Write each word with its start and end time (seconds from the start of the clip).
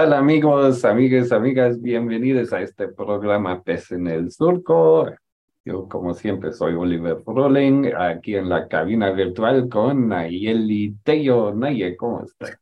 Tal 0.00 0.14
amigos, 0.14 0.82
amigas, 0.86 1.30
amigas? 1.30 1.78
Bienvenidos 1.78 2.54
a 2.54 2.62
este 2.62 2.88
programa 2.88 3.62
Pez 3.62 3.92
en 3.92 4.06
el 4.06 4.32
Surco. 4.32 5.10
Yo, 5.62 5.90
como 5.90 6.14
siempre, 6.14 6.54
soy 6.54 6.72
Oliver 6.72 7.18
Froling, 7.22 7.92
aquí 7.94 8.34
en 8.34 8.48
la 8.48 8.66
cabina 8.66 9.10
virtual 9.10 9.68
con 9.68 10.08
Nayeli 10.08 10.96
Tello. 11.04 11.52
Naye, 11.52 11.98
¿cómo 11.98 12.24
estás? 12.24 12.56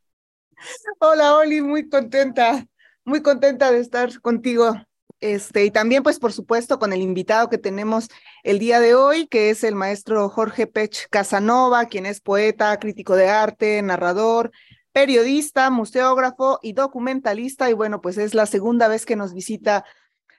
Hola, 0.99 1.37
Oli, 1.37 1.63
muy 1.63 1.89
contenta, 1.89 2.67
muy 3.05 3.23
contenta 3.23 3.71
de 3.71 3.79
estar 3.79 4.21
contigo. 4.21 4.75
Este, 5.21 5.65
y 5.65 5.71
también, 5.71 6.03
pues, 6.03 6.19
por 6.19 6.33
supuesto, 6.33 6.81
con 6.81 6.93
el 6.93 7.01
invitado 7.01 7.49
que 7.49 7.59
tenemos 7.59 8.09
el 8.43 8.59
día 8.59 8.81
de 8.81 8.97
hoy, 8.97 9.29
que 9.29 9.51
es 9.51 9.63
el 9.63 9.77
maestro 9.77 10.29
Jorge 10.29 10.67
Pech 10.67 11.07
Casanova, 11.09 11.87
quien 11.87 12.05
es 12.05 12.21
poeta, 12.21 12.77
crítico 12.81 13.15
de 13.15 13.29
arte, 13.29 13.81
narrador, 13.83 14.51
periodista, 14.99 15.71
museógrafo 15.71 16.59
y 16.61 16.73
documentalista. 16.73 17.71
Y 17.71 17.73
bueno, 17.73 18.01
pues 18.01 18.19
es 18.19 18.35
la 18.35 18.47
segunda 18.47 18.89
vez 18.89 19.07
que 19.07 19.15
nos 19.15 19.33
visita 19.33 19.85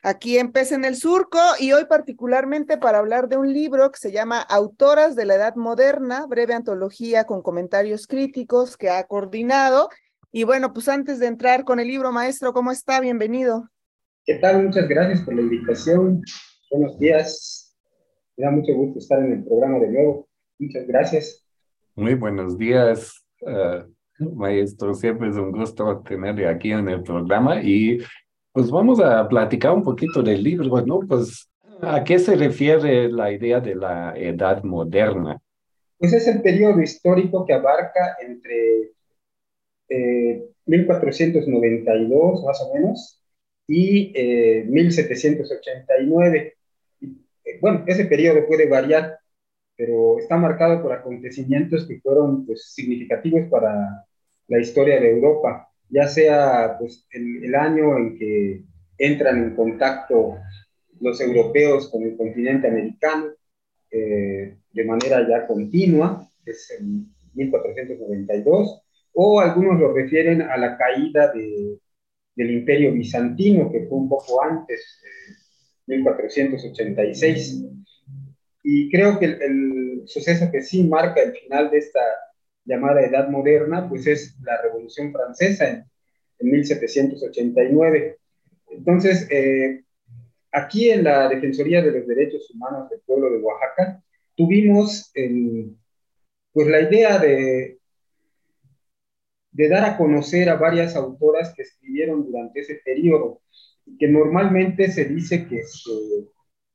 aquí 0.04 0.38
en 0.38 0.52
Pez 0.52 0.74
en 0.74 0.84
el 0.84 0.98
Surco 0.98 1.40
y 1.62 1.72
hoy 1.72 1.86
particularmente 1.86 2.78
para 2.78 2.98
hablar 2.98 3.30
de 3.30 3.38
un 3.38 3.54
libro 3.54 3.90
que 3.90 4.00
se 4.00 4.12
llama 4.12 4.42
Autoras 4.42 5.16
de 5.16 5.24
la 5.24 5.36
Edad 5.36 5.56
Moderna, 5.56 6.26
breve 6.28 6.56
antología 6.56 7.24
con 7.24 7.42
comentarios 7.42 8.06
críticos 8.06 8.76
que 8.76 8.90
ha 8.90 9.02
coordinado. 9.06 9.88
Y 10.30 10.44
bueno, 10.44 10.74
pues 10.74 10.90
antes 10.90 11.20
de 11.20 11.28
entrar 11.28 11.64
con 11.64 11.80
el 11.80 11.88
libro, 11.88 12.12
maestro, 12.12 12.52
¿cómo 12.52 12.74
está? 12.74 13.00
Bienvenido. 13.00 13.70
¿Qué 14.26 14.36
tal? 14.36 14.62
Muchas 14.62 14.90
gracias 14.90 15.22
por 15.22 15.36
la 15.36 15.42
invitación. 15.42 16.22
Buenos 16.70 17.00
días. 17.00 17.78
Me 18.36 18.44
da 18.44 18.52
mucho 18.52 18.74
gusto 18.74 19.00
estar 19.00 19.20
en 19.20 19.32
el 19.32 19.46
programa 19.46 19.80
de 19.80 19.88
nuevo. 19.88 20.28
Muchas 20.60 20.86
gracias. 20.86 21.46
Muy 21.96 22.16
buenos 22.16 22.58
días, 22.58 23.26
uh, 23.42 23.90
maestro. 24.20 24.94
Siempre 24.94 25.30
es 25.30 25.36
un 25.36 25.52
gusto 25.52 26.02
tenerle 26.08 26.48
aquí 26.48 26.72
en 26.72 26.88
el 26.90 27.04
programa 27.04 27.62
y 27.62 28.00
pues 28.52 28.70
vamos 28.72 29.00
a 29.00 29.28
platicar 29.28 29.74
un 29.74 29.84
poquito 29.84 30.22
del 30.22 30.44
libro, 30.44 30.82
¿no? 30.86 31.00
Pues, 31.02 31.50
¿a 31.82 32.04
qué 32.04 32.20
se 32.20 32.36
refiere 32.36 33.10
la 33.10 33.32
idea 33.32 33.60
de 33.60 33.76
la 33.76 34.14
edad 34.18 34.64
moderna? 34.64 35.40
Pues 35.98 36.14
es 36.14 36.28
el 36.28 36.42
periodo 36.42 36.82
histórico 36.82 37.46
que 37.46 37.54
abarca 37.54 38.18
entre 38.22 38.92
eh, 39.90 40.50
1492, 40.66 42.44
más 42.44 42.62
o 42.62 42.74
menos, 42.74 43.22
y 43.68 44.12
eh, 44.16 44.66
1789. 44.68 46.58
Y, 47.02 47.08
eh, 47.46 47.60
bueno, 47.62 47.84
ese 47.88 48.06
periodo 48.06 48.48
puede 48.48 48.68
variar, 48.68 49.20
pero 49.76 50.20
está 50.20 50.38
marcado 50.38 50.82
por 50.82 50.94
acontecimientos 50.94 51.88
que 51.88 52.00
fueron 52.02 52.46
pues, 52.46 52.74
significativos 52.74 53.50
para 53.50 54.06
la 54.50 54.60
historia 54.60 55.00
de 55.00 55.12
Europa 55.12 55.70
ya 55.90 56.08
sea 56.08 56.78
pues, 56.80 57.08
el, 57.12 57.44
el, 57.44 57.56
año 57.56 57.98
en 57.98 58.18
que 58.18 58.64
entran 58.98 59.44
en 59.44 59.56
contacto 59.56 60.38
los 61.00 61.20
europeos 61.22 61.90
con 61.90 62.04
el 62.04 62.16
continente 62.16 62.68
americano 62.68 63.32
eh, 63.92 64.58
de 64.72 64.86
manera 64.86 65.28
ya 65.28 65.48
continua, 65.48 66.28
que 66.46 66.52
es 66.52 66.70
en 66.80 67.08
1492, 67.34 68.82
o 69.14 69.40
algunos 69.40 69.80
lo 69.80 69.94
refieren 69.94 70.44
a 70.44 70.58
la 70.58 70.78
caída 70.78 71.32
de, 71.34 71.80
del 72.36 72.52
imperio 72.52 72.92
bizantino, 72.94 73.72
que 73.72 73.88
fue 73.88 73.98
un 73.98 74.10
poco 74.10 74.44
antes, 74.44 75.02
eh, 75.04 75.34
1486. 75.88 77.66
Y 78.64 78.92
creo 78.92 79.18
que 79.18 79.26
el, 79.26 79.42
el 79.42 80.02
suceso 80.06 80.52
que 80.52 80.62
sí 80.62 80.84
marca 80.84 81.22
el 81.22 81.34
final 81.34 81.72
de 81.72 81.80
esta 81.80 82.02
llamada 82.66 83.02
Edad 83.02 83.30
Moderna, 83.30 83.88
pues 83.88 84.08
es 84.08 84.36
la 84.42 84.62
Revolución 84.62 85.12
Francesa 85.12 85.70
en, 85.70 85.86
en 86.40 86.52
1789. 86.52 88.18
Entonces, 88.70 89.28
eh, 89.32 89.84
aquí 90.52 90.90
en 90.90 91.04
la 91.04 91.28
Defensoría 91.28 91.82
de 91.82 91.92
los 91.92 92.08
Derechos 92.08 92.50
Humanos 92.52 92.90
del 92.90 93.02
Pueblo 93.02 93.30
de 93.32 93.40
Oaxaca, 93.40 94.04
tuvimos 94.36 95.12
el, 95.16 95.76
pues 96.54 96.68
la 96.68 96.82
idea 96.82 97.18
de, 97.20 97.78
dar 99.52 99.86
a 99.86 99.98
conocer 99.98 100.50
a 100.50 100.56
varias 100.56 100.96
autoras 100.96 101.54
que 101.54 101.64
escribieron 101.64 102.26
durante 102.26 102.62
ese 102.62 102.76
periodo, 102.76 103.42
que 104.00 104.08
normalmente 104.08 104.90
se 104.92 105.06
dice 105.06 105.48
que, 105.48 105.62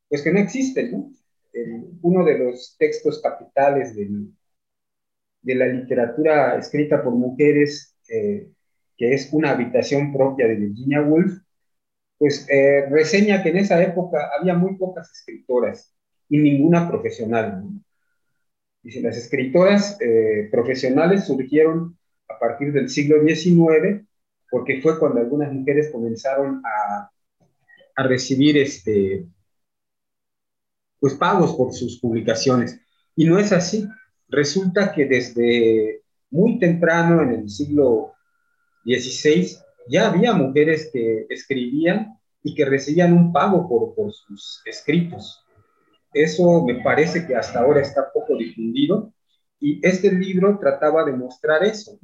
pues 0.08 0.22
que 0.22 0.32
no 0.32 0.40
existen, 0.40 1.14
uno 2.02 2.24
de 2.24 2.38
los 2.38 2.76
textos 2.78 3.22
capitales 3.22 3.94
del, 3.94 4.32
de 5.44 5.54
la 5.54 5.66
literatura 5.66 6.56
escrita 6.56 7.04
por 7.04 7.12
mujeres, 7.12 7.94
eh, 8.08 8.48
que 8.96 9.14
es 9.14 9.28
una 9.32 9.50
habitación 9.50 10.12
propia 10.12 10.48
de 10.48 10.56
Virginia 10.56 11.02
Woolf, 11.02 11.38
pues 12.18 12.46
eh, 12.48 12.86
reseña 12.90 13.42
que 13.42 13.50
en 13.50 13.58
esa 13.58 13.82
época 13.82 14.30
había 14.38 14.54
muy 14.54 14.76
pocas 14.76 15.10
escritoras 15.12 15.94
y 16.28 16.38
ninguna 16.38 16.88
profesional. 16.88 17.62
Dice, 18.82 19.02
las 19.02 19.18
escritoras 19.18 19.98
eh, 20.00 20.48
profesionales 20.50 21.24
surgieron 21.26 21.98
a 22.28 22.38
partir 22.38 22.72
del 22.72 22.88
siglo 22.88 23.16
XIX, 23.22 24.06
porque 24.50 24.80
fue 24.80 24.98
cuando 24.98 25.20
algunas 25.20 25.52
mujeres 25.52 25.90
comenzaron 25.90 26.62
a, 26.64 27.10
a 27.96 28.02
recibir 28.04 28.56
este, 28.56 29.26
pues 31.00 31.14
pagos 31.14 31.54
por 31.54 31.74
sus 31.74 32.00
publicaciones. 32.00 32.80
Y 33.14 33.26
no 33.26 33.38
es 33.38 33.52
así 33.52 33.86
resulta 34.34 34.92
que 34.92 35.06
desde 35.06 36.02
muy 36.30 36.58
temprano 36.58 37.22
en 37.22 37.30
el 37.30 37.48
siglo 37.48 38.14
XVI 38.84 39.56
ya 39.88 40.10
había 40.10 40.32
mujeres 40.32 40.90
que 40.92 41.26
escribían 41.28 42.18
y 42.42 42.54
que 42.54 42.64
recibían 42.64 43.12
un 43.12 43.32
pago 43.32 43.68
por, 43.68 44.12
sus 44.12 44.62
escritos. 44.66 45.44
Eso 46.12 46.64
me 46.64 46.82
parece 46.82 47.26
que 47.26 47.34
hasta 47.34 47.60
ahora 47.60 47.80
está 47.80 48.12
poco 48.12 48.36
difundido 48.36 49.12
y 49.60 49.84
este 49.86 50.12
libro 50.12 50.58
trataba 50.58 51.04
de 51.04 51.12
mostrar 51.12 51.64
eso, 51.64 51.98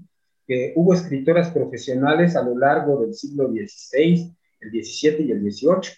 que 0.47 0.73
hubo 0.77 0.95
escritoras 0.95 1.51
profesionales 1.51 2.35
a 2.37 2.43
lo 2.43 2.57
largo 2.59 3.03
del 3.03 3.15
siglo 3.15 3.49
XVI, 3.49 4.35
el 4.61 4.71
XVII 4.71 5.27
y 5.27 5.33
el 5.33 5.41
XVIII. 5.41 5.93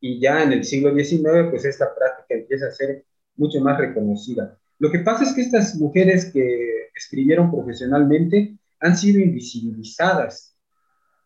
Y 0.00 0.20
ya 0.20 0.42
en 0.42 0.52
el 0.52 0.64
siglo 0.64 0.94
XIX, 0.94 1.48
pues 1.50 1.64
esta 1.64 1.92
práctica 1.94 2.34
empieza 2.34 2.66
a 2.66 2.70
ser 2.70 3.04
mucho 3.38 3.60
más 3.60 3.78
reconocida. 3.78 4.58
Lo 4.78 4.90
que 4.90 5.00
pasa 5.00 5.24
es 5.24 5.34
que 5.34 5.40
estas 5.40 5.74
mujeres 5.76 6.30
que 6.32 6.88
escribieron 6.94 7.50
profesionalmente 7.50 8.58
han 8.80 8.96
sido 8.96 9.20
invisibilizadas 9.20 10.56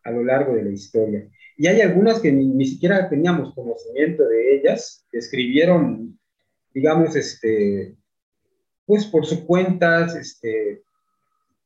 a 0.05 0.11
lo 0.11 0.25
largo 0.25 0.55
de 0.55 0.65
la 0.65 0.71
historia. 0.71 1.29
Y 1.57 1.67
hay 1.67 1.81
algunas 1.81 2.21
que 2.21 2.33
ni, 2.33 2.47
ni 2.47 2.67
siquiera 2.67 3.09
teníamos 3.09 3.55
conocimiento 3.55 4.27
de 4.27 4.57
ellas, 4.57 5.07
que 5.11 5.19
escribieron, 5.19 6.19
digamos, 6.73 7.15
este, 7.15 7.97
pues 8.87 9.07
por 9.07 9.27
su 9.27 9.47
cuenta, 9.47 10.07
este, 10.19 10.83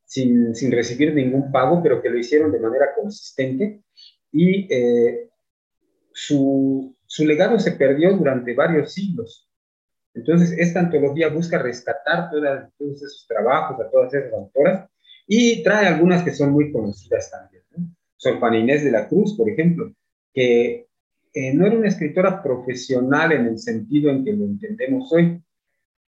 sin, 0.04 0.54
sin, 0.54 0.72
recibir 0.72 1.14
ningún 1.14 1.50
pago, 1.52 1.82
pero 1.82 2.02
que 2.02 2.10
lo 2.10 2.18
hicieron 2.18 2.52
de 2.52 2.60
manera 2.60 2.94
consistente. 2.94 3.82
Y 4.32 4.72
eh, 4.74 5.30
su, 6.12 6.94
su 7.06 7.24
legado 7.24 7.58
se 7.58 7.72
perdió 7.72 8.16
durante 8.16 8.54
varios 8.54 8.92
siglos. 8.92 9.45
Entonces, 10.16 10.52
esta 10.58 10.80
antología 10.80 11.28
busca 11.28 11.58
rescatar 11.58 12.30
todos 12.30 13.02
esos 13.02 13.26
trabajos, 13.28 13.78
a 13.78 13.90
todas 13.90 14.14
esas 14.14 14.32
autoras, 14.32 14.88
y 15.26 15.62
trae 15.62 15.86
algunas 15.86 16.22
que 16.22 16.32
son 16.32 16.52
muy 16.52 16.72
conocidas 16.72 17.30
también. 17.30 17.62
¿no? 17.76 17.94
Sor 18.16 18.54
Inés 18.54 18.82
de 18.82 18.92
la 18.92 19.08
Cruz, 19.08 19.36
por 19.36 19.50
ejemplo, 19.50 19.92
que 20.32 20.86
eh, 21.34 21.54
no 21.54 21.66
era 21.66 21.76
una 21.76 21.88
escritora 21.88 22.42
profesional 22.42 23.32
en 23.32 23.46
el 23.46 23.58
sentido 23.58 24.10
en 24.10 24.24
que 24.24 24.32
lo 24.32 24.46
entendemos 24.46 25.12
hoy, 25.12 25.42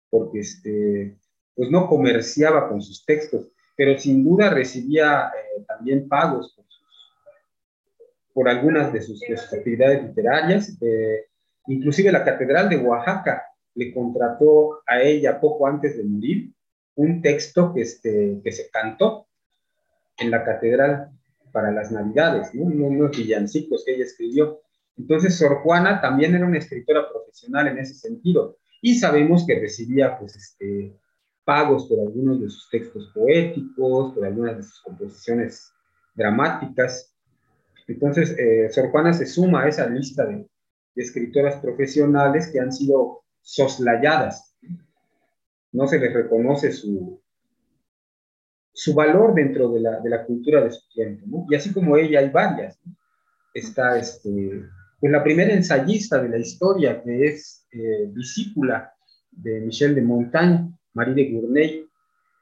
porque 0.08 0.40
este, 0.40 1.16
pues 1.56 1.68
no 1.68 1.88
comerciaba 1.88 2.68
con 2.68 2.80
sus 2.80 3.04
textos, 3.04 3.48
pero 3.76 3.98
sin 3.98 4.22
duda 4.22 4.50
recibía 4.50 5.26
eh, 5.26 5.64
también 5.66 6.08
pagos 6.08 6.54
por, 6.54 6.64
sus, 6.68 8.04
por 8.32 8.48
algunas 8.48 8.92
de 8.92 9.02
sus, 9.02 9.18
de 9.20 9.36
sus 9.36 9.52
actividades 9.52 10.04
literarias. 10.04 10.76
Eh, 10.80 11.26
inclusive 11.66 12.12
la 12.12 12.24
Catedral 12.24 12.68
de 12.68 12.76
Oaxaca 12.76 13.47
le 13.78 13.94
contrató 13.94 14.82
a 14.86 15.00
ella 15.00 15.40
poco 15.40 15.68
antes 15.68 15.96
de 15.96 16.02
morir 16.02 16.52
un 16.96 17.22
texto 17.22 17.72
que, 17.72 17.82
este, 17.82 18.40
que 18.42 18.50
se 18.50 18.68
cantó 18.70 19.28
en 20.18 20.32
la 20.32 20.42
catedral 20.42 21.12
para 21.52 21.70
las 21.70 21.92
navidades, 21.92 22.52
¿no? 22.54 22.64
unos 22.64 23.16
villancicos 23.16 23.84
que 23.84 23.94
ella 23.94 24.04
escribió. 24.04 24.60
Entonces, 24.96 25.36
Sor 25.36 25.58
Juana 25.62 26.00
también 26.00 26.34
era 26.34 26.44
una 26.44 26.58
escritora 26.58 27.08
profesional 27.08 27.68
en 27.68 27.78
ese 27.78 27.94
sentido 27.94 28.56
y 28.82 28.96
sabemos 28.96 29.46
que 29.46 29.60
recibía 29.60 30.18
pues, 30.18 30.34
este, 30.34 30.92
pagos 31.44 31.86
por 31.86 32.00
algunos 32.00 32.40
de 32.40 32.50
sus 32.50 32.68
textos 32.70 33.12
poéticos, 33.14 34.12
por 34.12 34.24
algunas 34.24 34.56
de 34.56 34.62
sus 34.64 34.80
composiciones 34.82 35.72
dramáticas. 36.16 37.14
Entonces, 37.86 38.36
eh, 38.36 38.68
Sor 38.70 38.90
Juana 38.90 39.12
se 39.12 39.24
suma 39.24 39.62
a 39.62 39.68
esa 39.68 39.88
lista 39.88 40.26
de, 40.26 40.48
escritoras 40.96 41.60
profesionales 41.60 42.50
que 42.52 42.58
han 42.58 42.72
sido 42.72 43.22
soslayadas. 43.48 44.54
No 45.72 45.86
se 45.86 45.98
les 45.98 46.12
reconoce 46.12 46.70
su, 46.70 47.22
su 48.74 48.94
valor 48.94 49.34
dentro 49.34 49.70
de 49.72 49.80
la, 49.80 50.00
de 50.00 50.10
la 50.10 50.26
cultura 50.26 50.62
de 50.62 50.70
su 50.70 50.86
tiempo. 50.90 51.46
Y 51.48 51.54
así 51.54 51.72
como 51.72 51.96
ella 51.96 52.20
hay 52.20 52.28
varias. 52.28 52.78
Está 53.54 53.98
este, 53.98 54.64
pues 55.00 55.10
la 55.10 55.24
primera 55.24 55.54
ensayista 55.54 56.22
de 56.22 56.28
la 56.28 56.38
historia, 56.38 57.02
que 57.02 57.24
es 57.24 57.66
eh, 57.72 58.10
discípula 58.12 58.92
de 59.30 59.60
Michel 59.60 59.94
de 59.94 60.02
Montaigne, 60.02 60.74
Marie 60.92 61.14
de 61.14 61.32
Gournay. 61.32 61.86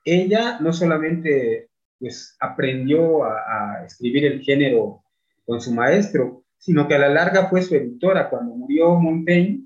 Ella 0.04 0.58
no 0.60 0.72
solamente 0.72 1.68
pues, 2.00 2.36
aprendió 2.40 3.24
a, 3.24 3.84
escribir 3.86 4.24
el 4.24 4.42
género 4.42 5.04
con 5.44 5.60
su 5.60 5.72
maestro, 5.72 6.42
sino 6.58 6.88
que 6.88 6.96
a 6.96 6.98
la 6.98 7.10
larga 7.10 7.46
fue 7.48 7.62
su 7.62 7.76
editora. 7.76 8.28
Cuando 8.28 8.56
murió 8.56 8.96
Montaigne, 8.96 9.65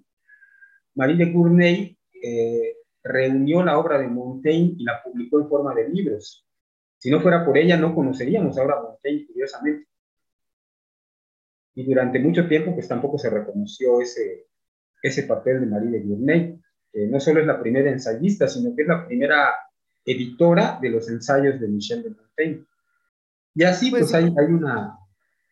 Marie 0.95 1.17
de 1.17 1.33
Gournay 1.33 1.99
eh, 2.23 2.77
reunió 3.03 3.63
la 3.63 3.79
obra 3.79 3.99
de 3.99 4.09
Montaigne 4.09 4.75
y 4.79 4.85
la 4.85 5.03
publicó 5.03 5.41
en 5.41 5.49
forma 5.49 5.75
de 5.75 5.89
libros. 5.89 6.47
Si 6.99 7.11
no 7.11 7.21
fuera 7.21 7.45
por 7.45 7.57
ella, 7.57 7.77
no 7.77 7.95
conoceríamos 7.95 8.59
ahora 8.59 8.79
a 8.79 8.83
Montaigne, 8.83 9.27
curiosamente. 9.27 9.89
Y 11.75 11.85
durante 11.85 12.19
mucho 12.19 12.47
tiempo, 12.47 12.75
pues 12.75 12.89
tampoco 12.89 13.19
se 13.19 13.31
reconoció 13.31 14.01
ese, 14.01 14.49
ese 15.03 15.23
papel 15.23 15.61
de 15.61 15.67
Marie 15.67 15.91
de 15.91 16.01
Gournay 16.01 16.61
no 16.93 17.21
solo 17.21 17.41
es 17.41 17.47
la 17.47 17.61
primera 17.61 17.91
ensayista, 17.91 18.49
sino 18.49 18.75
que 18.75 18.83
es 18.83 18.89
la 18.89 19.07
primera 19.07 19.55
editora 20.05 20.79
de 20.81 20.91
los 20.91 21.09
ensayos 21.09 21.61
de 21.61 21.69
Michel 21.69 22.03
de 22.03 22.11
Montaigne. 22.11 22.65
Y 23.55 23.65
así, 23.65 23.91
pues, 23.91 24.03
pues 24.03 24.15
hay, 24.15 24.25
hay, 24.25 24.47
una, 24.47 24.97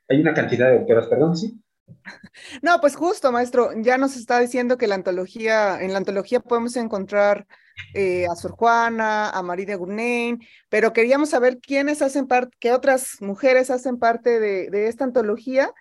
hay 0.08 0.20
una 0.20 0.34
cantidad 0.34 0.70
de 0.70 0.78
autoras, 0.78 1.06
perdón, 1.06 1.36
sí. 1.36 1.60
No, 2.62 2.80
pues 2.80 2.96
justo, 2.96 3.32
maestro, 3.32 3.70
ya 3.76 3.98
nos 3.98 4.16
está 4.16 4.38
diciendo 4.40 4.78
que 4.78 4.86
la 4.86 4.94
antología, 4.94 5.80
en 5.80 5.92
la 5.92 5.98
antología 5.98 6.40
podemos 6.40 6.76
encontrar 6.76 7.46
eh, 7.94 8.26
a 8.30 8.34
Sor 8.34 8.52
Juana, 8.52 9.30
a 9.30 9.42
María 9.42 9.76
de 9.76 10.38
pero 10.68 10.92
queríamos 10.92 11.30
saber 11.30 11.58
quiénes 11.58 12.02
hacen 12.02 12.26
parte, 12.26 12.56
qué 12.60 12.72
otras 12.72 13.20
mujeres 13.20 13.70
hacen 13.70 13.98
parte 13.98 14.40
de, 14.40 14.70
de 14.70 14.88
esta 14.88 15.04
antología 15.04 15.72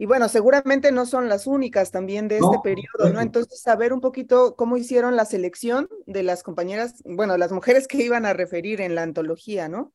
y 0.00 0.06
bueno, 0.06 0.30
seguramente 0.30 0.92
no 0.92 1.04
son 1.04 1.28
las 1.28 1.46
únicas 1.46 1.90
también 1.90 2.26
de 2.26 2.38
este 2.38 2.56
periodo, 2.64 3.12
¿no? 3.12 3.20
Entonces, 3.20 3.60
saber 3.60 3.92
un 3.92 4.00
poquito 4.00 4.56
cómo 4.56 4.78
hicieron 4.78 5.14
la 5.14 5.26
selección 5.26 5.90
de 6.06 6.22
las 6.22 6.42
compañeras, 6.42 7.02
bueno, 7.04 7.36
las 7.36 7.52
mujeres 7.52 7.86
que 7.86 8.02
iban 8.02 8.24
a 8.24 8.32
referir 8.32 8.80
en 8.80 8.94
la 8.94 9.02
antología, 9.02 9.68
¿no? 9.68 9.92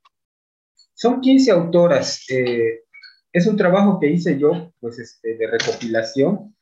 Son 0.93 1.21
15 1.21 1.49
autoras. 1.49 2.23
Eh, 2.29 2.83
es 3.35 3.47
un 3.47 3.57
trabajo 3.57 3.99
que 3.99 4.09
hice 4.09 4.39
yo, 4.39 4.71
pues, 4.79 4.97
este, 4.97 5.35
de 5.35 5.47
recopilación, 5.47 6.55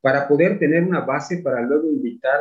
para 0.00 0.28
poder 0.28 0.60
tener 0.60 0.84
una 0.84 1.00
base 1.00 1.38
para 1.38 1.60
luego 1.60 1.90
invitar 1.90 2.40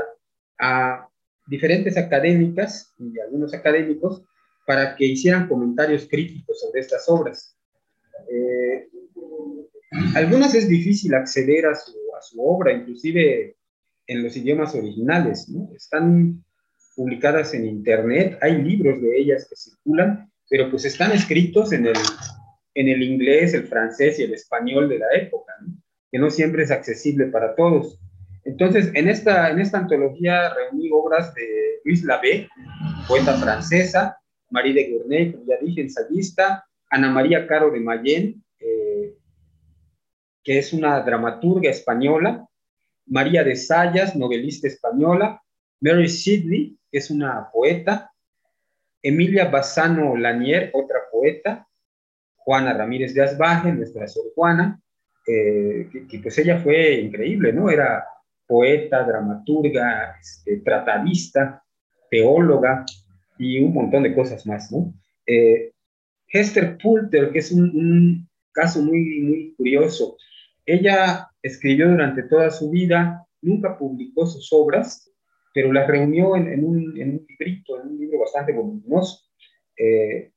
a 0.59 1.09
diferentes 1.47 1.97
académicas 1.97 2.94
y 3.00 3.19
algunos 3.19 3.51
académicos 3.51 4.21
para 4.68 4.95
que 4.95 5.06
hicieran 5.06 5.47
comentarios 5.47 6.07
críticos 6.07 6.59
sobre 6.59 6.81
estas 6.81 7.09
obras. 7.09 7.57
Eh, 8.31 8.89
algunas 10.13 10.53
es 10.53 10.69
difícil 10.69 11.15
acceder 11.15 11.65
a 11.65 11.74
su, 11.74 11.97
a 12.15 12.21
su 12.21 12.45
obra, 12.45 12.71
inclusive 12.71 13.56
en 14.06 14.24
los 14.24 14.38
idiomas 14.38 14.75
originales, 14.75 15.50
¿no? 15.50 15.68
Están 15.75 16.45
publicadas 16.95 17.56
en 17.56 17.65
internet, 17.65 18.38
hay 18.39 18.62
libros 18.62 19.01
de 19.01 19.18
ellas 19.18 19.47
que 19.50 19.56
circulan, 19.56 20.31
pero 20.47 20.69
pues 20.69 20.86
están 20.86 21.12
escritos 21.12 21.71
en 21.74 21.88
el, 21.88 21.95
en 22.74 22.88
el 22.88 23.04
inglés, 23.04 23.54
el 23.54 23.68
francés 23.68 24.19
y 24.19 24.24
el 24.24 24.33
español 24.33 24.89
de 24.89 25.00
la 25.00 25.07
época, 25.16 25.54
¿no? 25.62 25.74
que 26.12 26.19
no 26.19 26.30
siempre 26.30 26.63
es 26.63 26.71
accesible 26.71 27.25
para 27.27 27.56
todos. 27.56 28.00
Entonces, 28.45 28.92
en 28.95 29.07
esta, 29.07 29.51
en 29.51 29.60
esta 29.60 29.80
antología 29.80 30.54
reuní 30.54 30.89
obras 30.92 31.33
de 31.36 31.81
Luis 31.83 32.04
Labé, 32.04 32.48
poeta 33.07 33.36
francesa, 33.36 34.18
Marie 34.50 34.74
de 34.74 34.89
Gournay, 34.89 35.31
como 35.31 35.45
ya 35.45 35.57
dije, 35.62 35.81
ensayista, 35.81 36.66
Ana 36.89 37.12
María 37.12 37.45
Caro 37.45 37.69
de 37.69 37.80
Mayen, 37.80 38.44
que 40.44 40.57
es 40.57 40.74
una 40.74 41.00
dramaturga 41.01 41.69
española, 41.69 42.48
María 43.06 43.44
de 43.44 43.56
Sayas, 43.56 44.15
novelista 44.15 44.68
española, 44.68 45.44
Mary 45.81 46.10
Sidley, 46.10 46.77
que 46.92 46.98
es 46.98 47.12
una 47.12 47.50
poeta, 47.51 48.12
Emilia 49.01 49.45
Bassano 49.45 50.18
Lanier, 50.18 50.72
otra 50.74 51.00
poeta, 51.12 51.68
Juana 52.39 52.74
Ramírez 52.74 53.13
de 53.13 53.24
Asbaje, 53.24 53.71
nuestra 53.71 54.07
Sor 54.07 54.25
Juana, 54.36 54.80
eh, 55.27 55.89
que, 56.09 56.19
pues 56.19 56.38
ella 56.39 56.59
fue 56.59 56.94
increíble, 56.95 57.53
¿no? 57.53 57.69
Era 57.69 58.03
poeta, 58.47 59.03
dramaturga, 59.03 60.15
este, 60.19 60.57
tratadista, 60.57 61.63
teóloga 62.09 62.86
y 63.38 63.59
un 63.59 63.74
montón 63.74 64.03
de 64.03 64.15
cosas 64.15 64.45
más, 64.47 64.71
¿no? 64.71 64.94
Eh, 65.25 65.71
Hester 66.27 66.77
Pulter, 66.77 67.31
que 67.31 67.39
es 67.39 67.51
un, 67.51 67.63
un, 67.63 68.30
caso 68.51 68.81
muy, 68.81 69.21
muy 69.21 69.53
curioso, 69.56 70.18
ella 70.65 71.30
escribió 71.41 71.89
durante 71.89 72.24
toda 72.24 72.50
su 72.50 72.69
vida, 72.69 73.25
nunca 73.41 73.77
publicó 73.77 74.25
sus 74.25 74.51
obras, 74.51 75.09
pero 75.53 75.74
las 75.74 75.88
reunió 75.88 76.36
en, 76.36 76.63
un, 76.63 76.94
librito, 76.94 77.81
en 77.81 77.88
un 77.89 78.00
libro 78.00 78.19
bastante 78.19 78.53
voluminoso. 78.53 79.25
Eh, 79.77 80.31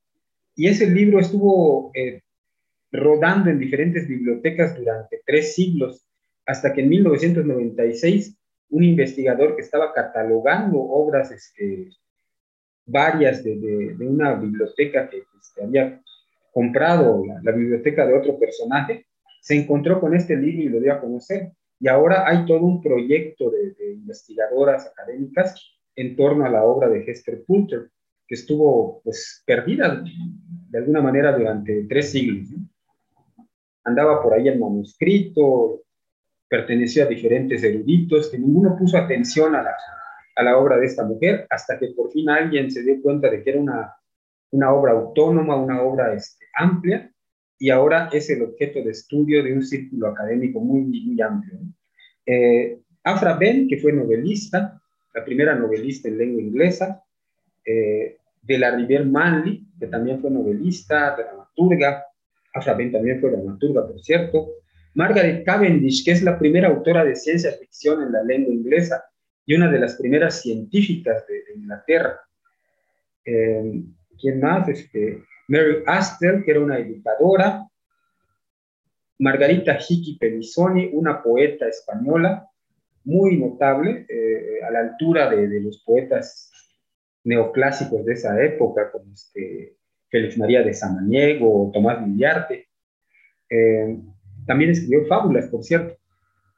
y 0.54 0.69
ese 0.69 0.87
libro 0.90 1.19
estuvo 1.19 1.90
eh, 1.94 2.22
rodando 2.90 3.50
en 3.50 3.58
diferentes 3.58 4.06
bibliotecas 4.06 4.76
durante 4.76 5.20
tres 5.25 5.54
siglos, 5.54 6.06
hasta 6.46 6.72
que 6.72 6.82
en 6.82 6.88
1996 6.90 8.37
un 8.70 8.84
investigador 8.84 9.54
que 9.54 9.62
estaba 9.62 9.93
catalogando 9.93 10.78
obras, 10.81 11.31
este, 11.31 11.90
varias 12.87 13.44
de, 13.44 13.96
una 14.00 14.34
biblioteca 14.34 15.08
que 15.08 15.25
este, 15.40 15.62
había 15.62 16.00
comprado, 16.52 17.22
la, 17.43 17.52
biblioteca 17.52 18.06
de 18.06 18.14
otro 18.14 18.38
personaje, 18.38 19.06
se 19.40 19.56
encontró 19.56 20.00
con 20.00 20.14
este 20.14 20.37
libro 20.37 20.62
y 20.62 20.68
lo 20.68 20.80
dio 20.80 20.92
a 20.92 21.00
conocer. 21.00 21.52
Y 21.80 21.88
ahora 21.88 22.28
hay 22.28 22.47
todo 22.47 22.61
un 22.61 22.82
proyecto 22.82 23.50
de, 23.50 23.92
investigadoras 23.92 24.87
académicas 24.87 25.54
en 25.97 26.16
torno 26.16 26.44
a 26.44 26.50
la 26.50 26.64
obra 26.64 26.88
de 26.88 27.04
Hester 27.04 27.44
Pulter, 27.44 27.90
que 28.33 28.37
estuvo 28.37 29.03
pues 29.05 29.43
perdida 29.45 30.03
de 30.71 30.79
alguna 30.79 31.03
manera 31.03 31.37
durante 31.37 31.85
tres 31.85 32.12
siglos. 32.12 32.49
Andaba 33.85 34.23
por 34.23 34.33
ahí 34.33 34.49
el 34.49 34.59
manuscrito, 34.59 35.83
perteneció 36.49 37.05
a 37.05 37.09
diferentes 37.09 37.62
eruditos, 37.62 38.31
que 38.31 38.39
ninguno 38.39 38.75
puso 38.79 38.97
atención 38.97 39.55
a 39.55 39.62
la, 39.62 39.77
a 40.35 40.43
la 40.45 40.57
obra 40.57 40.79
de 40.79 40.87
esta 40.87 41.05
mujer, 41.05 41.47
hasta 41.51 41.79
que 41.79 41.89
por 41.89 42.11
fin 42.11 42.31
alguien 42.31 42.71
se 42.71 42.83
dio 42.83 43.03
cuenta 43.03 43.29
de 43.29 43.45
que 43.45 43.51
era 43.51 43.61
una, 43.61 43.97
una 44.53 44.73
obra 44.73 44.93
autónoma, 44.93 45.57
una 45.57 45.83
obra 45.83 46.15
este, 46.15 46.47
amplia, 46.55 47.12
y 47.59 47.69
ahora 47.69 48.09
es 48.15 48.31
el 48.31 48.45
objeto 48.45 48.83
de 48.83 48.93
estudio 48.93 49.43
de 49.45 49.53
un 49.53 49.62
círculo 49.62 50.07
académico 50.09 50.59
muy, 50.59 50.85
muy 50.85 51.21
amplio. 51.21 51.59
Eh, 52.25 52.81
Afra 53.05 53.35
Ben, 53.37 53.69
que 53.69 53.77
fue 53.77 53.93
novelista, 53.93 54.81
la 55.15 55.23
primera 55.23 55.55
novelista 55.55 56.09
en 56.09 56.17
lengua 56.17 56.41
inglesa, 56.41 57.05
eh, 57.67 58.17
de 58.42 58.58
la 58.58 58.76
Rivière 58.76 59.04
Manley, 59.04 59.66
que 59.78 59.87
también 59.87 60.20
fue 60.20 60.30
novelista, 60.30 61.16
dramaturga, 61.16 62.04
Afra 62.54 62.75
Ben 62.75 62.92
también 62.92 63.20
fue 63.20 63.30
dramaturga, 63.30 63.87
por 63.87 64.00
cierto, 64.00 64.50
Margaret 64.94 65.44
Cavendish, 65.44 66.04
que 66.04 66.11
es 66.12 66.22
la 66.22 66.38
primera 66.38 66.68
autora 66.68 67.04
de 67.04 67.16
ciencia 67.16 67.52
ficción 67.52 68.02
en 68.02 68.12
la 68.12 68.22
lengua 68.22 68.52
inglesa 68.52 69.04
y 69.46 69.54
una 69.54 69.70
de 69.70 69.78
las 69.78 69.96
primeras 69.96 70.42
científicas 70.42 71.25
de, 71.26 71.42
Inglaterra. 71.56 72.20
Eh, 73.25 73.82
¿Quién 74.20 74.40
más? 74.40 74.68
Este, 74.68 75.22
Mary 75.49 75.82
Astor, 75.87 76.44
que 76.44 76.50
era 76.50 76.61
una 76.61 76.78
educadora, 76.78 77.66
Margarita 79.18 79.78
Hickey 79.78 80.18
Pelizoni, 80.18 80.90
una 80.92 81.22
poeta 81.22 81.68
española 81.68 82.49
muy 83.04 83.37
notable, 83.37 84.06
eh, 84.08 84.62
a 84.66 84.70
la 84.70 84.80
altura 84.80 85.30
de, 85.30 85.61
los 85.61 85.82
poetas 85.84 86.51
neoclásicos 87.25 88.05
de 88.05 88.14
esa 88.14 88.43
época, 88.43 88.91
como 88.91 89.12
este 89.12 89.76
Félix 90.11 90.37
María 90.37 90.62
de 90.62 90.75
Samaniego 90.75 91.69
o 91.69 91.71
Tomás 91.73 92.05
Villarte. 92.05 92.69
Eh, 93.49 93.99
también 94.47 94.71
escribió 94.71 95.07
fábulas, 95.07 95.49
por 95.49 95.62
cierto, 95.62 95.97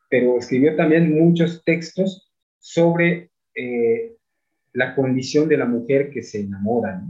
pero 0.08 0.38
escribió 0.38 0.74
también 0.76 1.14
muchos 1.18 1.62
textos 1.64 2.32
sobre 2.58 3.30
eh, 3.54 4.16
la 4.72 4.94
condición 4.94 5.48
de 5.48 5.56
la 5.56 5.66
mujer 5.66 6.10
que 6.10 6.22
se 6.22 6.40
enamora, 6.40 7.02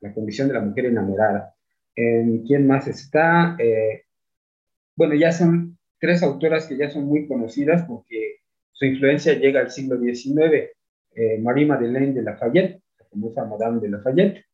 la 0.00 0.12
condición 0.12 0.48
de 0.48 0.54
la 0.54 0.60
mujer 0.60 0.86
enamorada. 0.86 1.54
¿Quién 1.94 2.66
más 2.66 2.86
está? 2.88 3.56
Eh, 3.58 4.04
bueno, 4.96 5.14
ya 5.14 5.32
son 5.32 5.78
tres 5.98 6.22
autoras 6.22 6.66
que 6.66 6.76
ya 6.76 6.90
son 6.90 7.04
muy 7.04 7.28
conocidas 7.28 7.84
porque 7.84 8.40
su 8.72 8.86
influencia 8.86 9.34
llega 9.34 9.60
al 9.60 9.70
siglo 9.70 9.98
XIX. 9.98 10.70
Eh, 11.14 11.38
Marie 11.38 11.66
Madeleine 11.66 12.14
de 12.14 12.22
Lafayette, 12.22 12.82
la 12.98 13.04
famosa 13.06 13.44
Madame 13.44 13.80
de 13.80 13.88
Lafayette, 13.88 14.44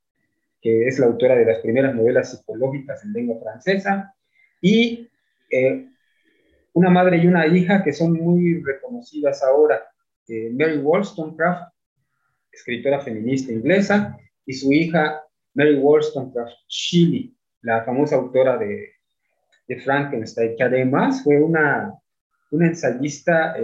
que 0.60 0.88
es 0.88 0.98
la 0.98 1.06
autora 1.06 1.36
de 1.36 1.44
las 1.44 1.58
primeras 1.58 1.94
novelas 1.94 2.30
psicológicas 2.30 3.04
en 3.04 3.12
lengua 3.12 3.38
francesa, 3.40 4.14
y 4.60 5.08
eh, 5.50 5.86
una 6.72 6.88
madre 6.88 7.18
y 7.18 7.26
una 7.26 7.46
hija 7.46 7.84
que 7.84 7.92
son 7.92 8.14
muy 8.14 8.62
reconocidas 8.62 9.42
ahora, 9.42 9.82
eh, 10.28 10.50
Mary 10.50 10.78
Wollstonecraft, 10.78 11.74
escritora 12.50 13.00
feminista 13.00 13.52
inglesa, 13.52 14.18
y 14.46 14.54
su 14.54 14.72
hija 14.72 15.22
Mary 15.54 15.78
Wollstonecraft 15.78 16.54
Shelley, 16.68 17.36
la 17.62 17.84
famosa 17.84 18.16
autora 18.16 18.56
de, 18.56 18.92
Frankenstein, 19.84 20.54
que 20.56 20.62
además 20.62 21.24
fue 21.24 21.42
una, 21.42 21.92
una 22.52 22.68
ensayista 22.68 23.56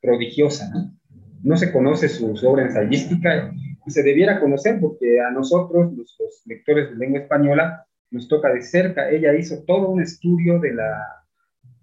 prodigiosa. 0.00 0.70
¿no? 0.70 0.98
¿No? 1.42 1.56
se 1.56 1.72
conoce 1.72 2.08
su, 2.08 2.36
su, 2.36 2.48
obra 2.48 2.64
ensayística 2.64 3.52
y 3.86 3.90
se 3.90 4.02
debiera 4.02 4.40
conocer 4.40 4.78
porque 4.80 5.20
a 5.20 5.30
nosotros, 5.30 5.92
los, 5.94 6.16
lectores 6.46 6.90
de 6.90 6.96
lengua 6.96 7.20
española, 7.20 7.86
nos 8.10 8.28
toca 8.28 8.52
de 8.52 8.62
cerca. 8.62 9.10
Ella 9.10 9.34
hizo 9.34 9.64
todo 9.64 9.88
un 9.88 10.02
estudio 10.02 10.58
de 10.58 10.72
la, 10.74 11.02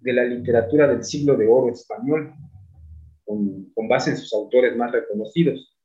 de 0.00 0.12
la 0.12 0.24
literatura 0.24 0.86
del 0.88 1.04
siglo 1.04 1.36
de 1.36 1.46
oro 1.46 1.72
español, 1.72 2.32
con, 3.24 3.70
con 3.74 3.88
base 3.88 4.10
en 4.10 4.16
sus 4.16 4.32
autores 4.34 4.76
más 4.76 4.92
reconocidos. 4.92 5.76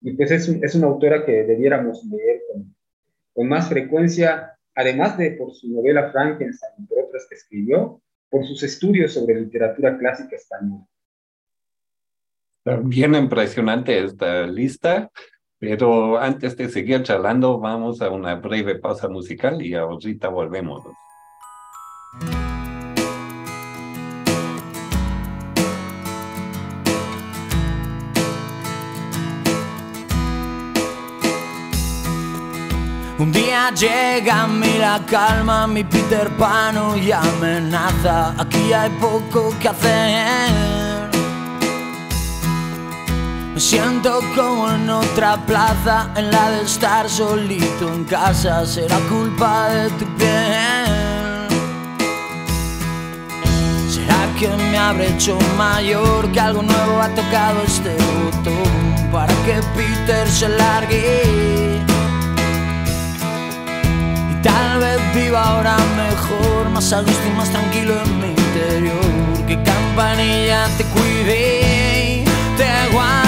Y 0.00 0.12
pues 0.12 0.30
es, 0.30 0.48
es 0.48 0.74
una 0.74 0.86
autora 0.86 1.24
que 1.24 1.44
debiéramos 1.44 2.04
leer 2.04 2.40
con, 2.50 2.74
con, 3.32 3.48
más 3.48 3.68
frecuencia, 3.68 4.56
además 4.74 5.18
de 5.18 5.32
por 5.32 5.52
su 5.52 5.68
novela 5.68 6.10
Frankenstein 6.12 6.86
por 6.86 7.04
otras 7.04 7.26
que 7.28 7.34
escribió, 7.34 8.00
por 8.30 8.46
sus 8.46 8.62
estudios 8.62 9.12
sobre 9.12 9.40
literatura 9.40 9.98
clásica 9.98 10.36
española. 10.36 10.86
Bien 12.82 13.14
impresionante 13.14 14.04
esta 14.04 14.46
lista. 14.46 15.10
Pero 15.58 16.18
antes 16.18 16.56
de 16.56 16.68
seguir 16.68 17.02
charlando, 17.02 17.58
vamos 17.58 18.00
a 18.00 18.10
una 18.10 18.36
breve 18.36 18.76
pausa 18.76 19.08
musical 19.08 19.60
y 19.60 19.74
ahorita 19.74 20.28
volvemos. 20.28 20.84
Un 33.18 33.32
día 33.32 33.72
llega 33.74 34.44
a 34.44 34.46
mí 34.46 34.78
la 34.78 35.04
calma, 35.10 35.66
mi 35.66 35.82
Peter 35.82 36.28
Pan 36.38 36.76
y 37.02 37.10
amenaza. 37.10 38.40
Aquí 38.40 38.72
hay 38.72 38.90
poco 39.00 39.52
que 39.60 39.68
hacer. 39.68 40.67
Me 43.58 43.62
siento 43.62 44.20
como 44.36 44.70
en 44.70 44.88
otra 44.88 45.36
plaza, 45.44 46.10
en 46.14 46.30
la 46.30 46.48
de 46.50 46.62
estar 46.62 47.10
solito 47.10 47.92
en 47.92 48.04
casa. 48.04 48.64
Será 48.64 48.96
culpa 49.08 49.68
de 49.70 49.90
tu 49.98 50.04
piel. 50.14 51.48
¿Será 53.90 54.28
que 54.38 54.46
me 54.70 54.78
habré 54.78 55.08
hecho 55.08 55.36
mayor? 55.56 56.30
Que 56.30 56.38
algo 56.38 56.62
nuevo 56.62 57.02
ha 57.02 57.08
tocado 57.08 57.60
este 57.66 57.96
botón 58.22 59.10
para 59.10 59.34
que 59.44 59.60
Peter 59.74 60.28
se 60.28 60.50
largue. 60.50 61.82
Y 64.30 64.34
tal 64.40 64.78
vez 64.78 65.00
viva 65.16 65.42
ahora 65.42 65.76
mejor, 65.96 66.70
más 66.70 66.92
a 66.92 67.00
gusto 67.00 67.26
y 67.26 67.36
más 67.36 67.50
tranquilo 67.50 68.00
en 68.04 68.20
mi 68.20 68.28
interior. 68.28 69.46
Que 69.48 69.60
campanilla 69.64 70.68
te 70.78 70.84
cuide 70.84 72.24
te 72.56 72.92
guarde. 72.92 73.27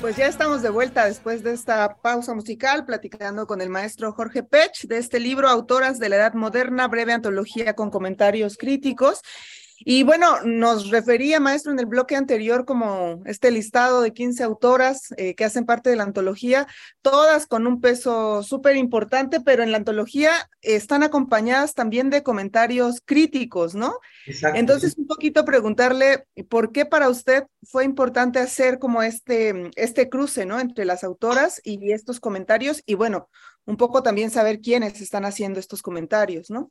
pues 0.00 0.16
ya 0.16 0.26
estamos 0.26 0.62
de 0.62 0.70
vuelta 0.70 1.04
después 1.04 1.42
de 1.42 1.52
esta 1.52 1.96
pausa 1.96 2.32
musical, 2.32 2.86
platicando 2.86 3.46
con 3.46 3.60
el 3.60 3.68
maestro 3.68 4.12
Jorge 4.12 4.42
Pech 4.42 4.86
de 4.86 4.96
este 4.96 5.20
libro 5.20 5.48
Autoras 5.48 5.98
de 5.98 6.08
la 6.08 6.16
Edad 6.16 6.32
Moderna, 6.32 6.88
breve 6.88 7.12
antología 7.12 7.74
con 7.74 7.90
comentarios 7.90 8.56
críticos. 8.56 9.20
Y 9.82 10.02
bueno, 10.02 10.42
nos 10.44 10.90
refería, 10.90 11.40
maestro, 11.40 11.72
en 11.72 11.78
el 11.78 11.86
bloque 11.86 12.14
anterior 12.14 12.64
como 12.64 13.22
este 13.24 13.50
listado 13.50 14.02
de 14.02 14.12
15 14.12 14.42
autoras 14.42 15.14
eh, 15.16 15.34
que 15.34 15.44
hacen 15.44 15.64
parte 15.64 15.88
de 15.88 15.96
la 15.96 16.02
antología, 16.02 16.66
todas 17.02 17.46
con 17.46 17.66
un 17.66 17.80
peso 17.80 18.42
súper 18.42 18.76
importante, 18.76 19.40
pero 19.40 19.62
en 19.62 19.70
la 19.72 19.78
antología 19.78 20.32
están 20.60 21.02
acompañadas 21.02 21.74
también 21.74 22.10
de 22.10 22.22
comentarios 22.22 23.00
críticos, 23.04 23.74
¿no? 23.74 23.98
Exacto. 24.26 24.58
Entonces, 24.58 24.96
un 24.98 25.06
poquito 25.06 25.44
preguntarle 25.44 26.26
por 26.48 26.72
qué 26.72 26.84
para 26.84 27.08
usted 27.08 27.44
fue 27.62 27.84
importante 27.84 28.38
hacer 28.38 28.78
como 28.78 29.02
este, 29.02 29.70
este 29.76 30.10
cruce, 30.10 30.44
¿no? 30.44 30.60
Entre 30.60 30.84
las 30.84 31.04
autoras 31.04 31.60
y 31.64 31.92
estos 31.92 32.20
comentarios, 32.20 32.82
y 32.84 32.94
bueno, 32.94 33.28
un 33.64 33.76
poco 33.76 34.02
también 34.02 34.30
saber 34.30 34.60
quiénes 34.60 35.00
están 35.00 35.24
haciendo 35.24 35.58
estos 35.58 35.80
comentarios, 35.80 36.50
¿no? 36.50 36.70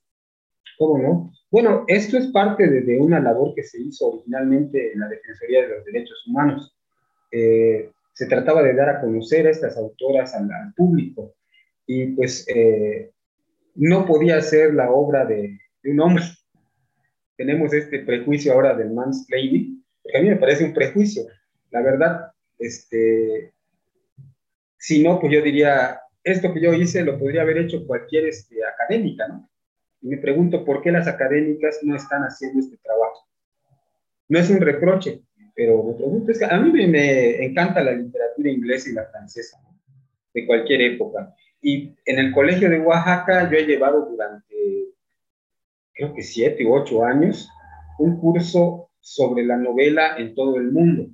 ¿Cómo 0.80 0.98
no? 0.98 1.34
Bueno, 1.52 1.84
esto 1.88 2.18
es 2.18 2.28
parte 2.28 2.66
de, 2.66 2.98
una 3.00 3.20
labor 3.20 3.54
que 3.54 3.64
se 3.64 3.82
hizo 3.82 4.12
originalmente 4.12 4.94
en 4.94 5.02
la 5.02 5.10
Defensoría 5.10 5.64
de 5.64 5.76
los 5.76 5.84
Derechos 5.84 6.26
Humanos. 6.26 6.74
Eh, 7.34 7.92
se 8.14 8.28
trataba 8.28 8.64
de 8.64 8.74
dar 8.74 8.88
a 8.88 9.02
conocer 9.02 9.46
a 9.46 9.50
estas 9.50 9.76
autoras 9.76 10.34
al, 10.34 10.48
público 10.78 11.36
y 11.86 12.14
pues 12.14 12.48
eh, 12.48 13.12
no 13.76 14.06
podía 14.06 14.42
ser 14.42 14.74
la 14.74 14.90
obra 14.90 15.26
de, 15.26 15.60
un 15.84 16.00
hombre. 16.00 16.24
Tenemos 17.36 17.74
este 17.74 18.00
prejuicio 18.00 18.54
ahora 18.54 18.74
del 18.74 18.92
mansplaining, 18.92 19.84
porque 20.02 20.18
a 20.18 20.22
mí 20.22 20.30
me 20.30 20.38
parece 20.38 20.64
un 20.64 20.74
prejuicio. 20.74 21.24
La 21.72 21.82
verdad, 21.82 22.32
este, 22.58 23.52
si 24.78 25.04
no, 25.04 25.20
pues 25.20 25.34
yo 25.34 25.42
diría, 25.42 26.00
esto 26.24 26.54
que 26.54 26.62
yo 26.62 26.74
hice 26.74 27.04
lo 27.04 27.20
podría 27.20 27.42
haber 27.42 27.58
hecho 27.58 27.86
cualquier 27.86 28.28
este, 28.28 28.64
académica, 28.66 29.28
¿no? 29.28 29.49
Y 30.02 30.08
me 30.08 30.18
pregunto 30.18 30.64
por 30.64 30.82
qué 30.82 30.92
las 30.92 31.08
académicas 31.08 31.80
no 31.84 31.96
están 31.96 32.24
haciendo 32.24 32.60
este 32.60 32.78
trabajo. 32.78 33.28
No 34.28 34.40
es 34.40 34.50
un 34.50 34.62
reproche, 34.62 35.22
pero 35.56 35.98
es 36.28 36.40
que 36.40 36.46
a 36.46 36.58
mí 36.58 36.88
me, 36.88 37.44
encanta 37.44 37.84
la 37.84 37.92
literatura 37.92 38.50
inglesa 38.50 38.90
y 38.90 38.94
la 38.94 39.06
francesa, 39.06 39.58
de 40.34 40.46
cualquier 40.46 40.82
época. 40.82 41.34
Y 41.62 41.96
en 42.06 42.20
el 42.20 42.32
colegio 42.32 42.70
de 42.70 42.80
Oaxaca 42.80 43.50
yo 43.50 43.58
he 43.58 43.66
llevado 43.66 44.06
durante, 44.06 44.56
creo 45.94 46.14
que 46.14 46.24
siete 46.24 46.66
u 46.66 46.74
ocho 46.74 47.04
años, 47.04 47.50
un 47.98 48.20
curso 48.20 48.92
sobre 49.00 49.46
la 49.46 49.58
novela 49.58 50.18
en 50.18 50.34
todo 50.36 50.58
el 50.58 50.72
mundo. 50.72 51.08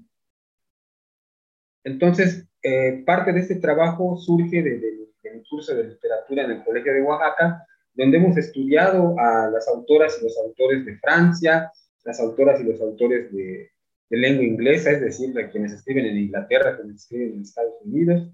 Entonces, 1.83 2.47
eh, 2.61 3.03
parte 3.05 3.31
de 3.31 3.39
este 3.39 3.55
trabajo 3.55 4.17
surge 4.17 4.61
del 4.61 4.81
de, 4.81 5.43
curso 5.49 5.75
de 5.75 5.83
literatura 5.85 6.43
en 6.43 6.51
el 6.51 6.63
Colegio 6.63 6.93
de 6.93 7.01
Oaxaca, 7.01 7.65
donde 7.95 8.17
hemos 8.17 8.37
estudiado 8.37 9.15
a 9.19 9.49
las 9.49 9.67
autoras 9.67 10.17
y 10.19 10.23
los 10.23 10.37
autores 10.37 10.85
de 10.85 10.97
Francia, 10.97 11.71
las 12.03 12.19
autoras 12.19 12.61
y 12.61 12.65
los 12.65 12.79
autores 12.81 13.31
de, 13.31 13.71
de 14.09 14.17
lengua 14.17 14.43
inglesa, 14.43 14.91
es 14.91 15.01
decir, 15.01 15.33
de 15.33 15.49
quienes 15.49 15.73
escriben 15.73 16.05
en 16.05 16.17
Inglaterra, 16.17 16.75
quienes 16.75 17.01
escriben 17.01 17.33
en 17.33 17.41
Estados 17.41 17.75
Unidos, 17.83 18.29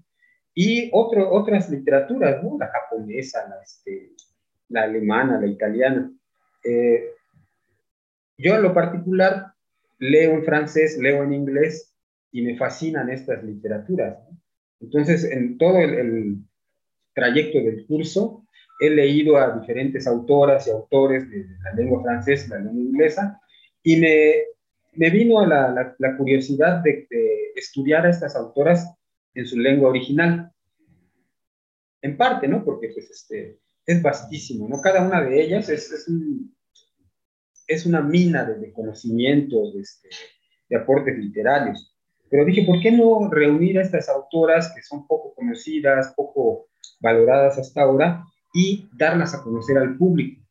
y 0.54 0.90
otro, 0.92 1.32
otras 1.32 1.70
literaturas, 1.70 2.42
la 2.58 2.68
japonesa, 2.68 3.48
la, 3.48 3.62
este, 3.62 4.12
la 4.68 4.82
alemana, 4.82 5.40
la 5.40 5.46
italiana. 5.46 6.12
Eh, 6.64 7.10
yo 8.36 8.56
en 8.56 8.62
lo 8.62 8.74
particular 8.74 9.52
leo 9.98 10.32
en 10.32 10.44
francés, 10.44 10.98
leo 10.98 11.22
en 11.22 11.32
inglés 11.32 11.94
y 12.32 12.42
me 12.42 12.56
fascinan 12.56 13.08
estas 13.08 13.42
literaturas. 13.44 14.18
Entonces, 14.80 15.24
en 15.24 15.56
todo 15.58 15.78
el, 15.78 16.38
trayecto 17.14 17.58
del 17.58 17.86
curso, 17.86 18.46
he 18.82 18.90
leído 18.90 19.36
a 19.36 19.56
diferentes 19.60 20.08
autoras 20.08 20.66
y 20.66 20.70
autores 20.70 21.30
de 21.30 21.46
la 21.62 21.72
lengua 21.72 22.02
francesa 22.02 22.56
la 22.56 22.64
lengua 22.64 22.82
inglesa 22.82 23.40
y 23.80 23.96
me, 23.96 24.34
me 24.94 25.08
vino 25.10 25.38
a 25.38 25.46
la, 25.46 25.94
la, 25.96 26.16
curiosidad 26.16 26.82
de, 26.82 27.06
de, 27.08 27.52
estudiar 27.54 28.04
a 28.04 28.10
estas 28.10 28.34
autoras 28.34 28.92
en 29.34 29.46
su 29.46 29.56
lengua 29.58 29.88
original. 29.88 30.52
En 32.00 32.16
parte, 32.16 32.48
¿no? 32.48 32.64
Porque 32.64 32.88
pues, 32.88 33.08
este, 33.10 33.60
es 33.86 34.02
vastísimo, 34.02 34.68
¿no? 34.68 34.80
Cada 34.80 35.06
una 35.06 35.22
de 35.22 35.40
ellas 35.40 35.68
es, 35.68 35.90
es, 35.92 36.08
un, 36.08 36.54
es 37.66 37.86
una 37.86 38.00
mina 38.00 38.44
de, 38.44 38.72
conocimientos, 38.72 39.74
de, 39.74 39.80
este, 39.80 40.08
de 40.68 40.76
aportes 40.76 41.16
literarios. 41.16 41.94
Pero 42.28 42.44
dije, 42.44 42.64
¿por 42.64 42.80
qué 42.80 42.90
no 42.90 43.30
reunir 43.30 43.78
a 43.78 43.82
estas 43.82 44.08
autoras 44.08 44.72
que 44.74 44.82
son 44.82 45.06
poco 45.06 45.34
conocidas, 45.34 46.12
poco 46.16 46.66
valoradas 47.00 47.58
hasta 47.58 47.82
ahora 47.82 48.24
y 48.52 48.88
darlas 48.92 49.34
a 49.34 49.42
conocer 49.42 49.78
al 49.78 49.96
público? 49.96 50.42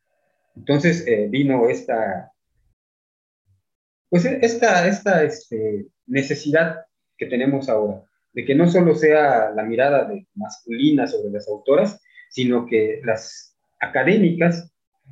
Entonces 0.55 1.05
eh, 1.07 1.27
vino 1.29 1.69
esta, 1.69 2.31
pues 4.09 4.25
esta, 4.25 4.87
esta 4.87 5.23
este, 5.23 5.87
necesidad 6.05 6.85
que 7.17 7.27
tenemos 7.27 7.69
ahora, 7.69 8.03
de 8.33 8.45
que 8.45 8.55
no 8.55 8.69
solo 8.69 8.95
sea 8.95 9.51
la 9.51 9.63
mirada 9.63 10.05
de 10.05 10.27
masculina 10.35 11.07
sobre 11.07 11.31
las 11.31 11.47
autoras, 11.47 12.01
sino 12.29 12.65
que 12.65 13.01
las 13.03 13.55
académicas 13.79 14.71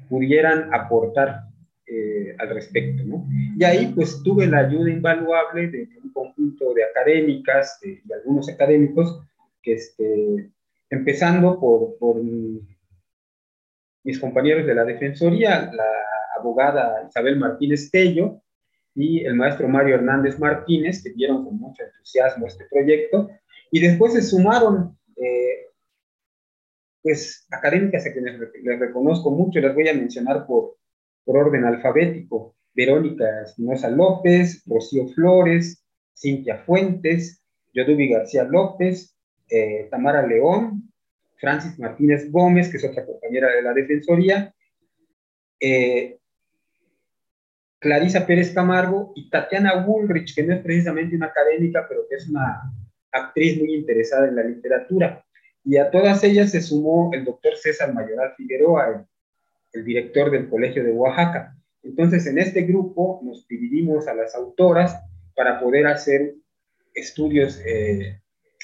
pudieran 0.10 0.74
aportar 0.74 1.44
eh, 1.86 2.36
al 2.38 2.50
respecto. 2.50 3.04
¿no? 3.04 3.28
Y 3.58 3.64
ahí 3.64 3.92
pues 3.96 4.22
tuve 4.24 4.48
la 4.48 4.60
ayuda 4.60 4.92
invaluable 4.92 5.68
de 5.70 5.90
un 6.04 6.12
conjunto 6.14 6.74
de 6.74 6.84
académicas, 6.84 7.80
de, 7.82 8.02
algunos 8.14 8.48
académicos, 8.50 9.22
que 9.62 9.74
este, 9.74 10.50
empezando 10.90 11.60
por, 11.60 11.98
por 11.98 12.22
mis 14.04 14.20
compañeros 14.20 14.66
de 14.66 14.76
la 14.76 14.86
Defensoría, 14.86 15.72
la 15.74 15.86
abogada 16.38 17.06
Isabel 17.08 17.38
Martínez 17.38 17.90
Tello 17.92 18.42
y 18.96 19.24
el 19.26 19.36
maestro 19.36 19.68
Mario 19.68 19.96
Hernández 19.96 20.40
Martínez, 20.40 21.04
que 21.04 21.12
vieron 21.14 21.46
con 21.46 21.58
mucho 21.58 21.84
entusiasmo 21.84 22.48
este 22.48 22.66
proyecto, 22.70 23.30
y 23.72 23.80
después 23.80 24.14
se 24.14 24.22
sumaron 24.22 24.98
eh, 25.16 25.68
pues 27.02 27.48
académicas 27.52 28.06
a 28.06 28.14
quienes 28.14 28.40
les 28.40 28.80
reconozco 28.80 29.32
mucho, 29.32 29.60
las 29.60 29.76
voy 29.76 29.88
a 29.88 29.94
mencionar 29.94 30.46
por, 30.46 30.78
por 31.24 31.38
orden 31.38 31.66
alfabético. 31.66 32.56
Verónica 32.74 33.26
Espinosa 33.44 33.90
López, 33.90 34.64
Rocío 34.66 35.08
Flores, 35.10 35.84
Cintia 36.16 36.60
Fuentes, 36.60 37.42
Yodubi 37.74 38.10
García 38.10 38.44
López, 38.44 39.18
eh, 39.50 39.88
Tamara 39.90 40.26
León, 40.26 40.92
Francis 41.40 41.80
Martínez 41.80 42.32
Gómez, 42.32 42.70
que 42.70 42.78
es 42.78 42.86
otra 42.86 43.06
compañera 43.06 43.50
de 43.50 43.62
la 43.62 43.74
Defensoría, 43.74 44.54
eh, 45.60 46.18
Clarisa 47.80 48.28
Pérez 48.28 48.54
Camargo 48.54 49.14
y 49.16 49.30
Tatiana 49.30 49.86
Woolrich, 49.86 50.36
que 50.36 50.44
no 50.44 50.54
es 50.54 50.62
precisamente 50.62 51.16
una 51.16 51.28
académica, 51.28 51.86
pero 51.88 52.02
que 52.10 52.16
es 52.16 52.28
una 52.28 52.62
actriz 53.12 53.58
muy 53.58 53.74
interesada 53.74 54.28
en 54.28 54.36
la 54.36 54.44
literatura. 54.44 55.24
Y 55.64 55.78
a 55.78 55.90
todas 55.90 56.24
ellas 56.24 56.52
se 56.52 56.62
sumó 56.62 57.10
el 57.14 57.24
doctor 57.24 57.56
César 57.56 57.94
Mayoral 57.94 58.34
Figueroa, 58.36 59.06
el, 59.72 59.86
director 59.86 60.30
del 60.32 60.50
Colegio 60.50 60.84
de 60.84 60.92
Oaxaca. 60.92 61.56
Entonces, 61.84 62.26
en 62.26 62.38
este 62.38 62.64
grupo 62.64 63.22
nos 63.24 63.48
dividimos 63.48 64.08
a 64.08 64.14
las 64.14 64.36
autoras 64.36 65.00
para 65.36 65.60
poder 65.60 65.88
hacer 65.88 66.36
estudios 66.94 67.62
eh, 67.66 68.20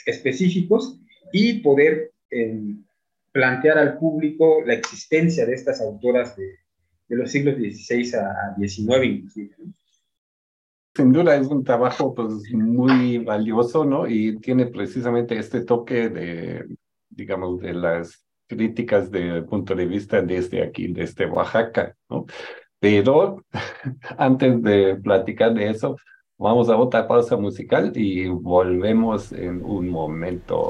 específicos 0.05 0.99
y 1.31 1.59
poder 1.59 2.11
em, 2.41 2.83
plantear 3.31 3.77
al 3.77 3.97
público 3.97 4.61
la 4.65 4.73
existencia 4.73 5.45
de 5.45 5.53
estas 5.53 5.81
autoras 5.81 6.35
de, 6.35 6.59
de 7.07 7.15
los 7.15 7.31
siglos 7.31 7.55
XVI 7.55 8.15
a, 8.15 8.55
XIX 8.57 9.05
inclusive. 9.05 9.55
Sin 10.95 11.11
duda 11.11 11.35
es 11.35 11.47
un 11.47 11.63
trabajo 11.63 12.13
pues, 12.15 12.31
muy 12.53 13.17
valioso, 13.17 13.83
¿no? 13.83 14.07
Y 14.07 14.39
tiene 14.39 14.67
precisamente 14.67 15.37
este 15.37 15.65
toque 15.65 16.09
de, 16.09 16.65
digamos, 17.09 17.59
de 17.59 17.73
las 17.73 18.25
críticas 18.47 19.11
del 19.11 19.45
punto 19.45 19.75
de 19.75 19.85
vista 19.85 20.21
desde 20.21 20.63
aquí, 20.63 20.87
desde 20.87 21.25
Oaxaca, 21.25 21.95
¿no? 22.09 22.25
Pero 22.79 23.43
antes 24.17 24.61
de 24.61 24.95
platicar 24.95 25.53
de 25.53 25.69
eso, 25.69 25.97
vamos 26.37 26.69
a 26.69 26.77
otra 26.77 27.07
pausa 27.07 27.35
musical 27.35 27.91
y 27.95 28.27
volvemos 28.27 29.33
en 29.33 29.63
un 29.63 29.89
momento. 29.89 30.69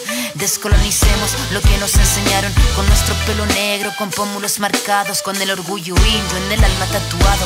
Descolonicemos 0.41 1.37
lo 1.51 1.61
que 1.61 1.77
nos 1.77 1.95
enseñaron 1.97 2.51
con 2.75 2.87
nuestro 2.87 3.13
pelo 3.27 3.45
negro, 3.45 3.91
con 3.95 4.09
pómulos 4.09 4.59
marcados, 4.59 5.21
con 5.21 5.39
el 5.39 5.51
orgullo 5.51 5.93
indio 5.95 6.37
en 6.37 6.51
el 6.53 6.63
alma 6.63 6.87
tatuado. 6.87 7.45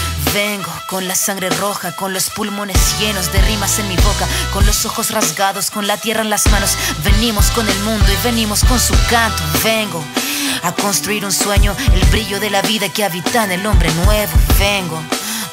Vengo 0.33 0.71
con 0.87 1.07
la 1.07 1.15
sangre 1.15 1.49
roja, 1.49 1.93
con 1.95 2.13
los 2.13 2.29
pulmones 2.29 2.77
llenos 2.99 3.31
de 3.33 3.41
rimas 3.41 3.79
en 3.79 3.87
mi 3.89 3.95
boca, 3.97 4.27
con 4.53 4.65
los 4.65 4.85
ojos 4.85 5.11
rasgados, 5.11 5.69
con 5.69 5.87
la 5.87 5.97
tierra 5.97 6.21
en 6.21 6.29
las 6.29 6.49
manos. 6.51 6.77
Venimos 7.03 7.51
con 7.51 7.67
el 7.67 7.79
mundo 7.79 8.05
y 8.07 8.23
venimos 8.23 8.63
con 8.63 8.79
su 8.79 8.93
canto. 9.09 9.43
Vengo 9.63 10.01
a 10.63 10.71
construir 10.71 11.25
un 11.25 11.31
sueño, 11.31 11.75
el 11.93 12.05
brillo 12.09 12.39
de 12.39 12.49
la 12.49 12.61
vida 12.61 12.87
que 12.87 13.03
habita 13.03 13.43
en 13.43 13.51
el 13.51 13.65
hombre 13.65 13.91
nuevo. 14.05 14.31
Vengo 14.57 15.01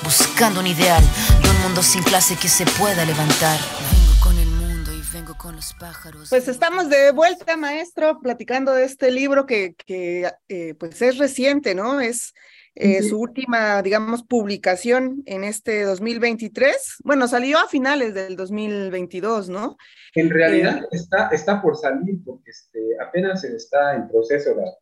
buscando 0.03 0.61
un 0.61 0.67
ideal 0.67 1.03
de 1.43 1.51
un 1.51 1.61
mundo 1.63 1.83
sin 1.83 2.03
clase 2.03 2.37
que 2.37 2.49
se 2.49 2.65
pueda 2.65 3.05
levantar. 3.05 3.59
Vengo 3.91 4.21
con 4.21 4.39
el 4.39 4.49
mundo 4.49 4.93
y 4.95 5.03
vengo 5.13 5.37
con 5.37 5.57
los 5.57 5.75
pájaros. 5.75 6.29
Pues 6.29 6.47
estamos 6.47 6.89
de 6.89 7.11
vuelta, 7.11 7.57
maestro, 7.57 8.21
platicando 8.21 8.73
de 8.73 8.85
este 8.85 9.11
libro 9.11 9.45
que, 9.45 9.75
que 9.75 10.31
eh, 10.49 10.75
pues 10.79 11.03
es 11.03 11.19
reciente, 11.19 11.75
¿no? 11.75 12.01
Es 12.01 12.33
eh, 12.81 13.03
su 13.03 13.19
última, 13.19 13.83
digamos, 13.83 14.23
publicación 14.23 15.25
en 15.27 15.43
este 15.43 15.83
2023. 15.83 16.99
Bueno, 17.03 17.27
salió 17.27 17.59
a 17.59 17.67
finales 17.67 18.15
del 18.15 18.37
2022, 18.37 19.49
¿no? 19.49 19.77
En 20.15 20.31
realidad 20.31 20.85
eh, 20.85 20.89
está, 20.93 21.29
está 21.33 21.61
por 21.61 21.77
salir 21.77 22.23
porque 22.25 22.53
este, 22.53 22.97
apenas 23.01 23.43
está 23.43 23.97
en 23.97 24.09
proceso 24.09 24.55
la, 24.55 24.73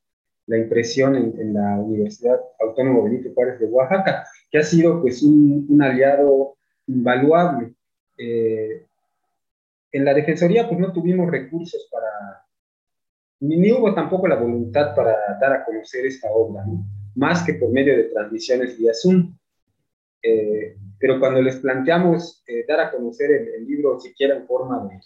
la 0.44 0.58
impresión 0.58 1.16
en, 1.16 1.54
la 1.54 1.78
Universidad 1.78 2.38
Autónoma 2.60 3.04
Benito 3.04 3.30
Juárez 3.32 3.58
de 3.60 3.66
Oaxaca, 3.66 4.26
que 4.50 4.58
ha 4.58 4.62
sido 4.62 5.00
pues 5.00 5.22
un, 5.22 5.66
un 5.66 5.82
aliado 5.82 6.58
invaluable. 6.86 7.72
Eh, 8.18 8.84
en 9.92 10.04
la 10.04 10.12
Defensoría 10.12 10.68
pues 10.68 10.78
no 10.78 10.92
tuvimos 10.92 11.30
recursos 11.30 11.88
para, 11.90 12.44
ni, 13.40 13.56
ni, 13.56 13.72
hubo 13.72 13.94
tampoco 13.94 14.28
la 14.28 14.36
voluntad 14.36 14.94
para 14.94 15.16
dar 15.40 15.54
a 15.54 15.64
conocer 15.64 16.04
esta 16.04 16.30
obra, 16.30 16.62
¿no? 16.66 16.84
Más 17.16 17.42
que 17.44 17.54
por 17.54 17.70
medio 17.70 17.96
de 17.96 18.04
transmisiones 18.04 18.78
vía 18.78 18.92
Zoom. 18.94 19.36
Eh, 20.22 20.76
pero 20.98 21.18
cuando 21.18 21.42
les 21.42 21.56
planteamos 21.56 22.42
eh, 22.46 22.64
dar 22.66 22.80
a 22.80 22.90
conocer 22.90 23.30
el, 23.30 23.66
libro 23.66 23.98
siquiera 23.98 24.36
en 24.36 24.46
forma 24.46 24.86
de 24.88 25.00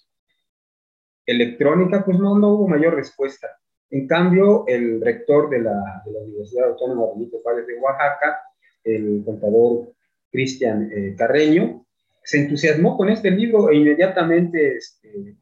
electrónica, 1.27 2.05
pues 2.05 2.19
no, 2.19 2.39
no 2.39 2.55
hubo 2.55 2.69
mayor 2.69 2.95
respuesta. 2.95 3.49
En 3.91 4.07
cambio, 4.07 4.65
el 4.67 5.01
rector 5.01 5.51
de 5.51 5.61
la, 5.61 6.03
de 6.05 6.13
la 6.13 6.21
Universidad 6.21 6.71
Autónoma 6.71 7.07
de 7.07 7.13
Benito 7.15 7.41
Juárez 7.43 7.67
de 7.67 7.75
Oaxaca, 7.79 8.41
el 8.85 9.23
contador 9.25 9.93
Cristian 10.31 10.91
eh, 10.93 11.15
Carreño, 11.17 11.87
se 12.23 12.41
entusiasmó 12.41 12.97
con 12.97 13.09
este 13.09 13.31
libro 13.31 13.71
e 13.71 13.77
inmediatamente 13.77 14.77
este, 14.77 15.37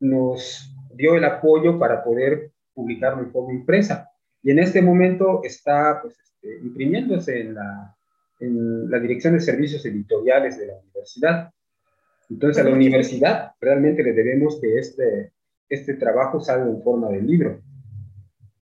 nos 0.00 0.70
dio 0.94 1.16
el 1.16 1.24
apoyo 1.24 1.78
para 1.78 2.02
poder 2.02 2.52
publicarlo 2.74 3.22
en 3.22 3.32
forma 3.32 3.54
impresa. 3.54 4.10
Y 4.46 4.52
en 4.52 4.60
este 4.60 4.80
momento 4.80 5.40
está 5.42 6.00
pues, 6.00 6.16
este, 6.22 6.64
imprimiéndose 6.64 7.40
en 7.40 7.54
la, 7.56 7.96
en 8.38 8.88
la 8.88 9.00
Dirección 9.00 9.34
de 9.34 9.40
Servicios 9.40 9.84
Editoriales 9.84 10.56
de 10.56 10.68
la 10.68 10.74
universidad. 10.76 11.50
Entonces, 12.30 12.62
a 12.62 12.68
la 12.68 12.72
universidad 12.72 13.54
realmente 13.60 14.04
le 14.04 14.12
debemos 14.12 14.60
que 14.60 14.78
este, 14.78 15.32
este 15.68 15.94
trabajo 15.94 16.38
salga 16.38 16.64
en 16.64 16.80
forma 16.80 17.08
de 17.08 17.22
libro. 17.22 17.60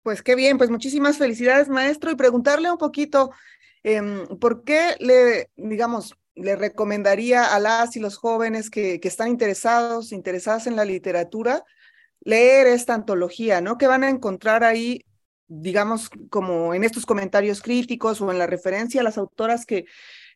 Pues 0.03 0.23
qué 0.23 0.35
bien, 0.35 0.57
pues 0.57 0.71
muchísimas 0.71 1.19
felicidades, 1.19 1.69
maestro, 1.69 2.11
y 2.11 2.17
preguntarle 2.17 2.71
un 2.71 2.79
poquito, 2.79 3.33
eh, 3.85 4.01
¿por 4.41 4.65
qué 4.65 4.95
le, 4.99 5.51
digamos, 5.57 6.17
le 6.35 6.57
recomendaría 6.57 7.55
a 7.55 7.61
las 7.61 7.95
y 7.97 8.01
los 8.01 8.17
jóvenes 8.17 8.71
que, 8.71 8.99
que 8.99 9.09
están 9.09 9.29
interesados, 9.29 10.13
interesadas 10.13 10.67
en 10.69 10.77
la 10.77 10.87
literatura, 10.87 11.65
leer 12.23 12.67
esta 12.67 12.95
antología, 12.95 13.61
¿no? 13.61 13.77
Que 13.77 13.87
van 13.87 14.05
a 14.05 14.09
encontrar 14.09 14.65
ahí 14.65 15.05
digamos, 15.49 16.11
como 16.31 16.75
en 16.75 16.85
estos 16.85 17.07
comentarios 17.07 17.63
críticos 17.63 18.21
o 18.21 18.31
en 18.31 18.39
la 18.39 18.47
referencia 18.47 19.01
a 19.01 19.05
las 19.05 19.19
autoras 19.19 19.67
que, 19.67 19.87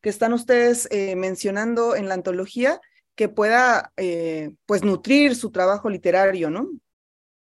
que 0.03 0.09
están 0.09 0.33
ustedes 0.33 0.89
eh, 0.91 1.17
mencionando 1.17 1.97
en 1.97 2.09
la 2.09 2.15
antología, 2.15 2.81
que 3.15 3.29
pueda, 3.29 3.93
eh, 3.97 4.53
pues, 4.67 4.83
nutrir 4.83 5.35
su 5.35 5.51
trabajo 5.51 5.91
literario, 5.91 6.51
¿no? 6.51 6.71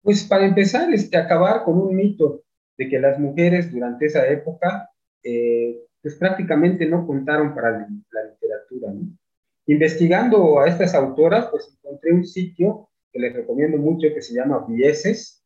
Pues 0.03 0.25
para 0.25 0.44
empezar, 0.44 0.92
este, 0.92 1.16
acabar 1.16 1.64
con 1.64 1.79
un 1.79 1.94
mito 1.94 2.42
de 2.77 2.88
que 2.88 2.98
las 2.98 3.18
mujeres 3.18 3.72
durante 3.72 4.07
esa 4.07 4.27
época, 4.27 4.90
eh, 5.22 5.79
pues 6.03 6.16
prácticamente 6.16 6.87
no 6.87 7.07
contaron 7.07 7.55
para 7.55 7.70
la, 7.70 7.87
literatura. 7.88 8.92
Investigando 9.66 10.61
a 10.61 10.68
estas 10.68 10.94
autoras, 10.94 11.46
pues 11.51 11.72
encontré 11.79 12.12
un 12.12 12.27
sitio 12.27 12.88
que 13.12 13.20
les 13.20 13.33
recomiendo 13.33 13.79
mucho 13.79 14.09
que 14.12 14.20
se 14.20 14.35
llama 14.35 14.66
Vieses, 14.68 15.41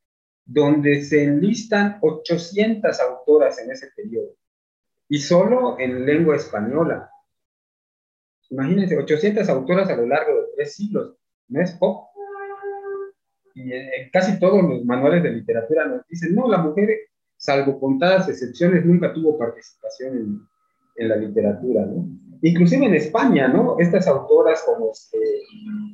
donde 0.46 1.02
se 1.02 1.24
enlistan 1.24 1.98
800 2.00 3.00
autoras 3.00 3.58
en 3.58 3.72
ese 3.72 3.88
periodo, 3.94 4.30
y 5.08 5.18
solo 5.18 5.78
en 5.78 6.06
lengua 6.06 6.36
española. 6.36 7.10
Imagínense, 8.50 8.96
800 8.96 9.48
autoras 9.48 9.90
a 9.90 9.96
lo 9.96 10.06
largo 10.06 10.36
de 10.36 10.46
tres 10.54 10.76
siglos, 10.76 11.16
no 11.48 11.60
es 11.60 11.72
poco. 11.72 12.10
Y 13.54 13.72
en 13.72 14.10
casi 14.12 14.38
todos 14.38 14.62
los 14.62 14.84
manuales 14.84 15.22
de 15.22 15.30
literatura 15.30 15.86
nos 15.86 16.06
dicen, 16.06 16.34
no, 16.34 16.48
la 16.48 16.58
mujer, 16.58 16.90
salvo 17.36 17.80
contadas 17.80 18.28
excepciones, 18.28 18.84
nunca 18.84 19.12
tuvo 19.12 19.36
participación 19.38 20.16
en, 20.16 20.40
en 20.96 21.08
la 21.08 21.16
literatura, 21.16 21.86
¿no? 21.86 22.06
Inclusive 22.42 22.86
en 22.86 22.94
España, 22.94 23.48
¿no? 23.48 23.76
Estas 23.78 24.06
autoras 24.06 24.62
como 24.64 24.92
este, 24.92 25.18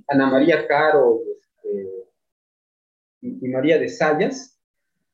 Ana 0.09 0.29
María 0.29 0.67
Caro, 0.67 1.21
y, 3.23 3.49
María 3.49 3.79
de 3.79 3.89
Sayas, 3.89 4.61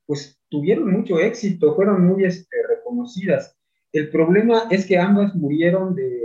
pues 0.05 0.39
tuvieron 0.49 0.91
mucho 0.91 1.19
éxito, 1.19 1.75
fueron 1.75 2.05
muy 2.05 2.25
este, 2.25 2.57
reconocidas. 2.67 3.55
El 3.93 4.09
problema 4.09 4.63
es 4.69 4.85
que 4.85 4.97
ambas 4.97 5.35
murieron 5.35 5.95
de, 5.95 6.21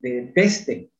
de 0.00 0.32
peste, 0.34 0.90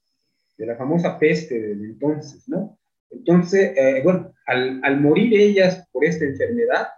de 0.56 0.66
la 0.66 0.76
famosa 0.76 1.18
peste 1.18 1.58
de 1.58 1.72
entonces, 1.72 2.48
¿no? 2.48 2.78
Entonces, 3.10 3.72
eh, 3.76 4.00
bueno, 4.02 4.32
al, 4.46 4.80
al, 4.82 5.00
morir 5.00 5.32
ellas 5.34 5.88
por 5.92 6.04
esta 6.04 6.24
enfermedad, 6.24 6.88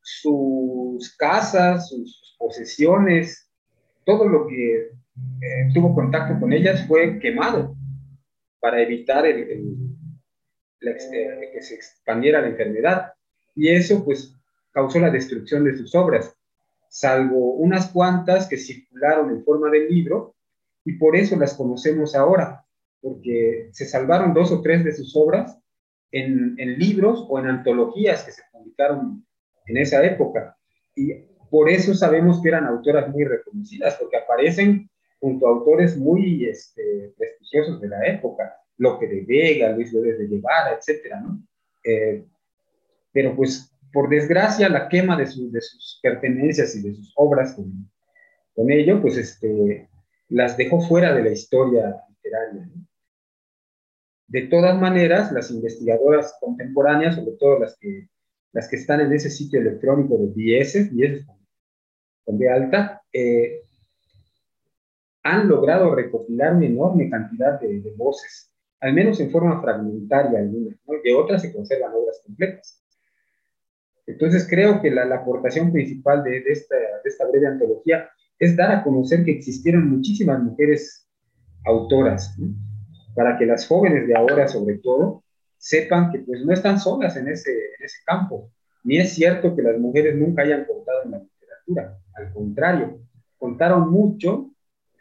sus 0.00 1.14
casas, 1.16 1.88
sus 1.88 2.36
posesiones, 2.38 3.50
todo 4.04 4.28
lo 4.28 4.46
que 4.46 4.76
eh, 4.76 5.68
tuvo 5.72 5.94
contacto 5.94 6.38
con 6.38 6.52
ellas 6.52 6.86
fue 6.86 7.18
quemado 7.18 7.76
para 8.60 8.80
evitar 8.82 9.26
el, 9.26 9.50
el, 9.50 9.76
eh, 10.86 11.50
que 11.52 11.62
se 11.62 11.74
expandiera 11.74 12.40
la 12.40 12.48
enfermedad. 12.48 13.12
Y 13.54 13.68
eso 13.68 14.04
pues 14.04 14.34
causó 14.72 14.98
la 14.98 15.10
destrucción 15.10 15.64
de 15.64 15.76
sus 15.76 15.94
obras, 15.94 16.34
salvo 16.88 17.54
unas 17.54 17.88
cuantas 17.90 18.48
que 18.48 18.56
circularon 18.56 19.30
en 19.30 19.44
forma 19.44 19.70
de 19.70 19.88
libro 19.88 20.34
y 20.84 20.94
por 20.94 21.16
eso 21.16 21.36
las 21.36 21.54
conocemos 21.54 22.14
ahora, 22.14 22.64
porque 23.00 23.68
se 23.72 23.86
salvaron 23.86 24.34
dos 24.34 24.52
o 24.52 24.60
tres 24.60 24.84
de 24.84 24.92
sus 24.92 25.16
obras 25.16 25.58
en, 26.10 26.56
libros 26.78 27.24
o 27.28 27.38
en 27.38 27.46
antologías 27.46 28.24
que 28.24 28.32
se 28.32 28.42
publicaron 28.52 29.24
en 29.66 29.76
esa 29.76 30.04
época. 30.04 30.56
Y 30.94 31.12
por 31.50 31.68
eso 31.68 31.94
sabemos 31.94 32.40
que 32.42 32.48
eran 32.48 32.66
autoras 32.66 33.08
muy 33.08 33.24
reconocidas, 33.24 33.96
porque 33.96 34.16
aparecen 34.16 34.88
junto 35.20 35.46
a 35.46 35.50
autores 35.50 35.96
muy 35.96 36.44
este, 36.44 37.14
prestigiosos 37.16 37.80
de 37.80 37.88
la 37.88 38.06
época. 38.06 38.54
Loque 38.78 39.06
de 39.06 39.22
Vega, 39.22 39.72
Luis 39.72 39.92
López 39.92 40.18
de 40.18 40.26
Guevara, 40.26 40.74
etcétera, 40.76 41.20
¿no? 41.20 41.40
Eh, 41.84 42.24
pero 43.12 43.36
pues, 43.36 43.72
por 43.92 44.08
desgracia, 44.08 44.68
la 44.68 44.88
quema 44.88 45.16
de, 45.16 45.24
de, 45.24 45.60
sus 45.60 46.00
pertenencias 46.02 46.74
y 46.74 46.82
de 46.82 46.94
sus 46.94 47.12
obras 47.16 47.54
con, 47.54 48.70
ello, 48.70 49.00
pues, 49.00 49.16
este, 49.16 49.88
las 50.28 50.56
dejó 50.56 50.80
fuera 50.80 51.14
de 51.14 51.22
la 51.22 51.30
historia 51.30 51.94
literaria. 52.08 52.68
De 54.26 54.42
todas 54.48 54.80
maneras, 54.80 55.30
las 55.30 55.50
investigadoras 55.50 56.36
contemporáneas, 56.40 57.14
sobre 57.14 57.36
todo 57.36 57.60
las 57.60 57.76
que, 57.78 58.08
las 58.52 58.68
que 58.68 58.76
están 58.76 59.00
en 59.00 59.12
ese 59.12 59.30
sitio 59.30 59.60
electrónico 59.60 60.16
de 60.16 60.26
Vieses, 60.34 60.92
Vieses 60.92 61.24
con 62.24 62.38
B 62.38 62.48
alta, 62.48 63.02
eh, 63.12 63.60
han 65.22 65.48
logrado 65.48 65.94
recopilar 65.94 66.54
una 66.54 66.66
enorme 66.66 67.08
cantidad 67.10 67.60
de, 67.60 67.80
de 67.80 67.90
voces 67.92 68.53
al 68.84 68.92
menos 68.92 69.18
en 69.18 69.30
forma 69.30 69.62
fragmentaria 69.62 70.40
algunas, 70.40 70.76
de 71.02 71.14
otras 71.14 71.40
se 71.40 71.54
conservan 71.54 71.94
obras 71.94 72.20
completas. 72.22 72.84
Entonces 74.06 74.46
creo 74.46 74.82
que 74.82 74.90
la, 74.90 75.04
aportación 75.14 75.72
principal 75.72 76.22
de, 76.22 76.44
esta, 76.46 77.26
breve 77.30 77.46
antología 77.46 78.10
es 78.38 78.54
dar 78.54 78.72
a 78.72 78.84
conocer 78.84 79.24
que 79.24 79.30
existieron 79.30 79.88
muchísimas 79.88 80.42
mujeres 80.42 81.08
autoras, 81.64 82.36
para 83.14 83.38
que 83.38 83.46
las 83.46 83.66
jóvenes 83.66 84.06
de 84.06 84.14
ahora 84.14 84.48
sobre 84.48 84.76
todo 84.76 85.24
sepan 85.56 86.12
que 86.12 86.18
pues 86.18 86.44
no 86.44 86.52
están 86.52 86.78
solas 86.78 87.16
en 87.16 87.28
ese, 87.28 87.52
en 87.52 87.84
ese 87.86 88.00
campo, 88.04 88.50
ni 88.82 88.98
es 88.98 89.14
cierto 89.14 89.56
que 89.56 89.62
las 89.62 89.78
mujeres 89.78 90.14
nunca 90.14 90.42
hayan 90.42 90.66
contado 90.66 91.04
en 91.04 91.10
la 91.12 91.18
literatura, 91.20 91.98
al 92.16 92.32
contrario, 92.34 93.00
contaron 93.38 93.90
mucho, 93.90 94.50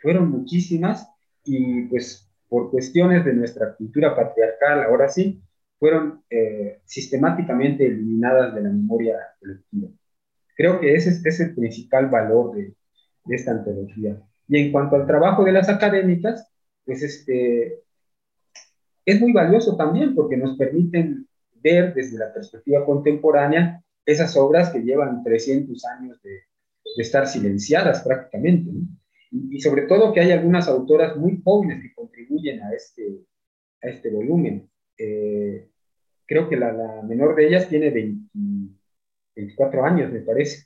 fueron 0.01 0.31
muchísimas 0.31 1.05
y 1.43 1.81
pues 1.87 2.32
por 2.53 2.69
cuestiones 2.69 3.25
de 3.25 3.33
nuestra 3.33 3.73
cultura 3.75 4.15
patriarcal, 4.15 4.83
ahora 4.83 5.09
sí, 5.09 5.41
fueron 5.79 6.21
eh, 6.29 6.81
sistemáticamente 6.85 7.83
eliminadas 7.83 8.53
de 8.53 8.61
la 8.61 8.69
memoria 8.69 9.17
colectiva. 9.39 9.89
Creo 10.55 10.79
que 10.79 10.93
ese 10.93 11.09
es, 11.27 11.39
el 11.39 11.55
principal 11.55 12.09
valor 12.11 12.55
de, 12.55 12.75
de 13.25 13.35
esta 13.35 13.53
antología. 13.53 14.21
Y 14.47 14.59
en 14.59 14.71
cuanto 14.71 14.97
al 14.97 15.07
trabajo 15.07 15.43
de 15.43 15.51
las 15.51 15.67
académicas, 15.67 16.47
pues 16.85 17.01
este, 17.01 17.81
es 19.03 19.19
muy 19.19 19.33
valioso 19.33 19.75
también 19.75 20.13
porque 20.13 20.37
nos 20.37 20.55
permiten 20.55 21.27
ver 21.55 21.95
desde 21.95 22.19
la 22.19 22.31
perspectiva 22.31 22.85
contemporánea 22.85 23.83
esas 24.05 24.37
obras 24.37 24.69
que 24.69 24.83
llevan 24.83 25.23
300 25.23 25.83
años 25.85 26.21
de, 26.21 26.43
estar 26.97 27.25
silenciadas 27.25 28.03
prácticamente. 28.03 28.69
Y, 29.31 29.59
sobre 29.61 29.87
todo 29.87 30.13
que 30.13 30.19
hay 30.19 30.31
algunas 30.31 30.67
autoras 30.67 31.17
muy 31.17 31.41
jóvenes 31.43 31.81
que 31.81 31.91
contribuyen 31.95 32.22
a 32.61 32.73
este, 32.73 33.19
a 33.81 33.89
este 33.89 34.09
volumen. 34.09 34.69
Eh, 34.97 35.69
creo 36.25 36.49
que 36.49 36.57
la, 36.57 37.01
menor 37.03 37.35
de 37.35 37.47
ellas 37.47 37.69
tiene 37.69 37.89
24 37.91 39.85
años, 39.85 40.11
me 40.11 40.21
parece. 40.21 40.65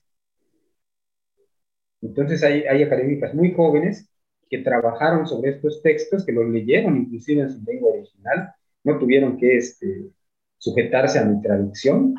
Entonces 2.01 2.43
hay, 2.43 2.61
hay 2.63 2.83
académicas 2.83 3.33
muy 3.33 3.53
jóvenes 3.53 4.09
que 4.49 4.59
trabajaron 4.59 5.27
sobre 5.27 5.51
estos 5.51 5.81
textos, 5.81 6.25
que 6.25 6.31
los 6.31 6.47
leyeron 6.49 6.97
inclusive 6.97 7.41
en 7.41 7.49
su 7.49 7.63
lengua 7.63 7.91
original, 7.91 8.51
no 8.83 8.97
tuvieron 8.97 9.37
que 9.37 9.57
este, 9.57 10.09
sujetarse 10.57 11.19
a 11.19 11.25
mi 11.25 11.41
traducción. 11.41 12.15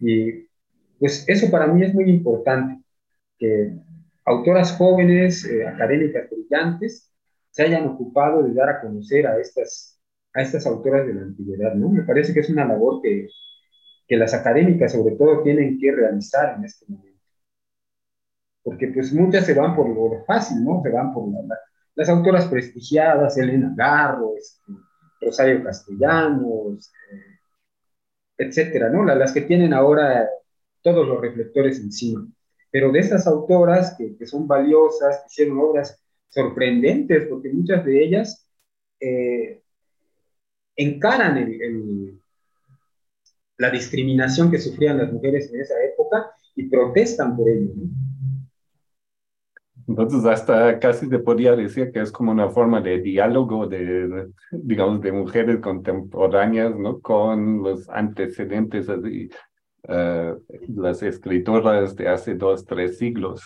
Y 0.00 0.48
pues 0.98 1.28
eso 1.28 1.50
para 1.50 1.66
mí 1.68 1.84
es 1.84 1.94
muy 1.94 2.10
importante, 2.10 2.82
que 3.38 3.72
autoras 4.24 4.72
jóvenes, 4.76 5.44
eh, 5.44 5.66
académicas 5.66 6.28
brillantes, 6.30 7.07
se 7.58 7.64
hayan 7.64 7.88
ocupado 7.88 8.44
de 8.44 8.54
dar 8.54 8.68
a 8.68 8.80
conocer 8.80 9.26
a 9.26 9.36
estas, 9.36 9.98
a 10.32 10.42
estas 10.42 10.64
autoras 10.64 11.04
de 11.04 11.12
la 11.12 11.22
antigüedad, 11.22 11.74
¿no? 11.74 11.88
Me 11.88 12.04
parece 12.04 12.32
que 12.32 12.38
es 12.38 12.50
una 12.50 12.64
labor 12.64 13.02
que, 13.02 13.26
que 14.06 14.16
las 14.16 14.32
académicas 14.32 14.92
sobre 14.92 15.16
todo 15.16 15.42
tienen 15.42 15.76
que 15.76 15.90
realizar 15.90 16.54
en 16.56 16.64
este 16.64 16.86
momento. 16.88 17.18
Porque 18.62 18.86
pues 18.94 19.12
muchas 19.12 19.44
se 19.44 19.54
van 19.54 19.74
por 19.74 19.88
lo 19.88 20.24
fácil, 20.24 20.62
¿no? 20.62 20.80
Se 20.84 20.90
van 20.90 21.12
por 21.12 21.24
las 21.96 22.08
autoras 22.08 22.46
prestigiadas, 22.46 23.36
Elena 23.36 23.74
Garro, 23.76 24.36
este, 24.36 24.72
Rosario 25.20 25.64
Castellanos, 25.64 26.92
eh, 27.10 27.40
etcétera, 28.36 28.88
¿no? 28.88 29.04
Las, 29.04 29.32
que 29.32 29.40
tienen 29.40 29.74
ahora 29.74 30.28
todos 30.80 31.08
los 31.08 31.20
reflectores 31.20 31.80
encima. 31.80 32.24
Pero 32.70 32.92
de 32.92 33.00
estas 33.00 33.26
autoras 33.26 33.96
que, 33.98 34.16
que 34.16 34.26
son 34.26 34.46
valiosas, 34.46 35.16
que 35.22 35.26
hicieron 35.26 35.58
obras 35.58 36.00
sorprendentes, 36.28 37.26
porque 37.28 37.50
muchas 37.50 37.84
de 37.84 38.04
ellas 38.04 38.48
eh, 39.00 39.62
encaran 40.76 41.38
el, 41.38 42.20
la 43.56 43.70
discriminación 43.70 44.50
que 44.50 44.58
sufrían 44.58 44.98
las 44.98 45.12
mujeres 45.12 45.52
en 45.52 45.60
esa 45.60 45.74
época 45.84 46.30
y 46.54 46.68
protestan 46.68 47.36
por 47.36 47.48
ello. 47.48 47.72
¿no? 47.74 48.08
Entonces, 49.88 50.26
hasta 50.26 50.78
casi 50.78 51.08
se 51.08 51.18
podría 51.18 51.56
decir 51.56 51.90
que 51.90 52.00
es 52.00 52.12
como 52.12 52.30
una 52.30 52.50
forma 52.50 52.82
de 52.82 53.00
diálogo 53.00 53.66
de, 53.66 54.28
digamos, 54.52 55.00
de 55.00 55.12
mujeres 55.12 55.60
contemporáneas, 55.60 56.76
¿no? 56.76 57.00
Con 57.00 57.62
los 57.62 57.88
antecedentes, 57.88 58.86
así, 58.90 59.30
uh, 59.88 60.38
las 60.76 61.02
escritoras 61.02 61.96
de 61.96 62.06
hace 62.06 62.34
dos, 62.34 62.66
tres 62.66 62.98
siglos. 62.98 63.42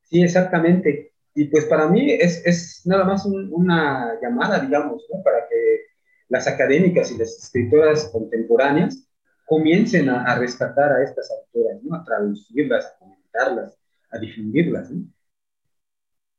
Sí, 0.00 0.22
exactamente. 0.22 1.12
Y 1.36 1.44
pues 1.44 1.66
para 1.66 1.88
mí 1.88 2.10
es, 2.12 2.44
es 2.44 2.82
nada 2.84 3.04
más 3.04 3.24
una 3.26 4.18
llamada, 4.20 4.58
digamos, 4.58 5.06
¿no? 5.12 5.22
Para 5.22 5.46
que 5.48 5.82
las 6.28 6.48
académicas 6.48 7.12
y 7.12 7.18
las 7.18 7.36
escritoras 7.38 8.08
contemporáneas 8.12 9.08
comiencen 9.46 10.08
a, 10.08 10.24
a 10.24 10.38
rescatar 10.38 10.92
a 10.92 11.04
estas 11.04 11.30
autoras, 11.30 11.82
¿no? 11.84 11.94
A 11.94 12.04
traducirlas, 12.04 12.86
a 12.86 12.98
comentarlas, 12.98 13.78
a 14.10 14.18
difundirlas, 14.18 14.90
¿no? 14.90 15.06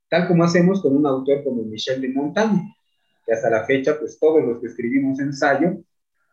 tal 0.10 0.28
como 0.28 0.44
hacemos 0.44 0.82
con 0.82 0.96
un 0.96 1.06
autor 1.06 1.44
como 1.44 1.64
Michel 1.64 2.02
de 2.02 2.10
Montaigne, 2.10 2.76
que 3.26 3.34
hasta 3.34 3.50
la 3.50 3.66
fecha, 3.66 4.00
pues 4.00 4.20
todos 4.20 4.44
los 4.44 4.60
que 4.60 4.68
escribimos 4.68 5.20
ensayo, 5.20 5.78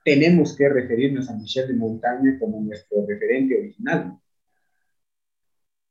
tenemos 0.04 0.56
que 0.56 0.68
referirnos 0.68 1.28
a 1.28 1.34
Michel 1.34 1.68
de 1.68 1.74
Montaigne 1.74 2.38
como 2.38 2.60
nuestro 2.60 3.04
referente 3.06 3.58
original. 3.58 4.18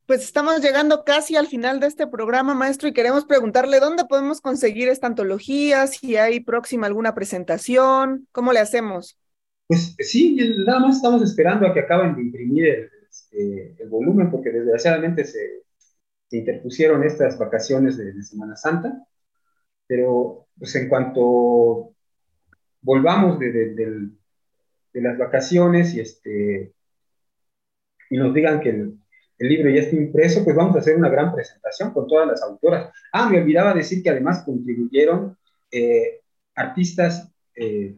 Pues 0.06 0.24
estamos 0.24 0.62
llegando 0.62 1.06
casi 1.06 1.38
al 1.38 1.48
final 1.48 1.80
de 1.80 1.88
este 1.88 2.08
programa, 2.08 2.54
maestro, 2.54 2.90
y 2.90 2.94
queremos 2.94 3.24
preguntarle 3.24 3.80
dónde 3.80 4.04
podemos 4.04 4.42
conseguir 4.42 4.90
esta 4.90 5.08
antología, 5.08 5.88
si 5.88 6.18
hay 6.18 6.42
próxima 6.42 6.88
alguna 6.88 7.16
presentación, 7.16 8.28
¿cómo 8.34 8.52
le 8.52 8.60
hacemos? 8.60 9.18
Pues 9.66 9.96
sí, 10.00 10.38
nada 10.66 10.80
más 10.80 10.98
estamos 10.98 11.22
esperando 11.24 11.66
a 11.66 11.74
que 11.74 11.80
acaben 11.80 12.16
de 12.16 12.22
imprimir 12.22 12.66
el, 12.66 12.90
este, 13.10 13.86
volumen, 13.88 14.30
porque 14.30 14.50
desgraciadamente 14.50 15.24
se, 15.24 15.64
interpusieron 16.32 17.04
estas 17.04 17.38
vacaciones 17.38 17.96
de, 17.96 18.22
Semana 18.24 18.58
Santa, 18.58 19.06
pero 19.88 20.48
pues 20.58 20.76
en 20.76 20.90
cuanto 20.90 21.94
volvamos 22.82 23.40
de, 23.40 24.10
las 24.96 25.18
vacaciones 25.18 25.94
y, 25.94 26.02
este, 26.02 26.74
y 28.10 28.18
nos 28.18 28.34
digan 28.34 28.60
que 28.60 28.94
libro 29.40 29.70
ya 29.70 29.82
está 29.82 29.96
impreso, 29.96 30.44
pues 30.44 30.56
vamos 30.56 30.76
a 30.76 30.80
hacer 30.80 30.96
una 30.96 31.10
gran 31.10 31.34
presentación 31.34 31.92
con 31.92 32.08
todas 32.08 32.28
las 32.28 32.42
autoras. 32.44 32.92
Ah, 33.12 33.30
me 33.30 33.40
olvidaba 33.40 33.74
decir 33.74 34.04
que 34.04 34.10
además 34.10 34.44
contribuyeron 34.44 35.38
eh, 35.72 36.22
artistas 36.56 37.32
eh, 37.56 37.96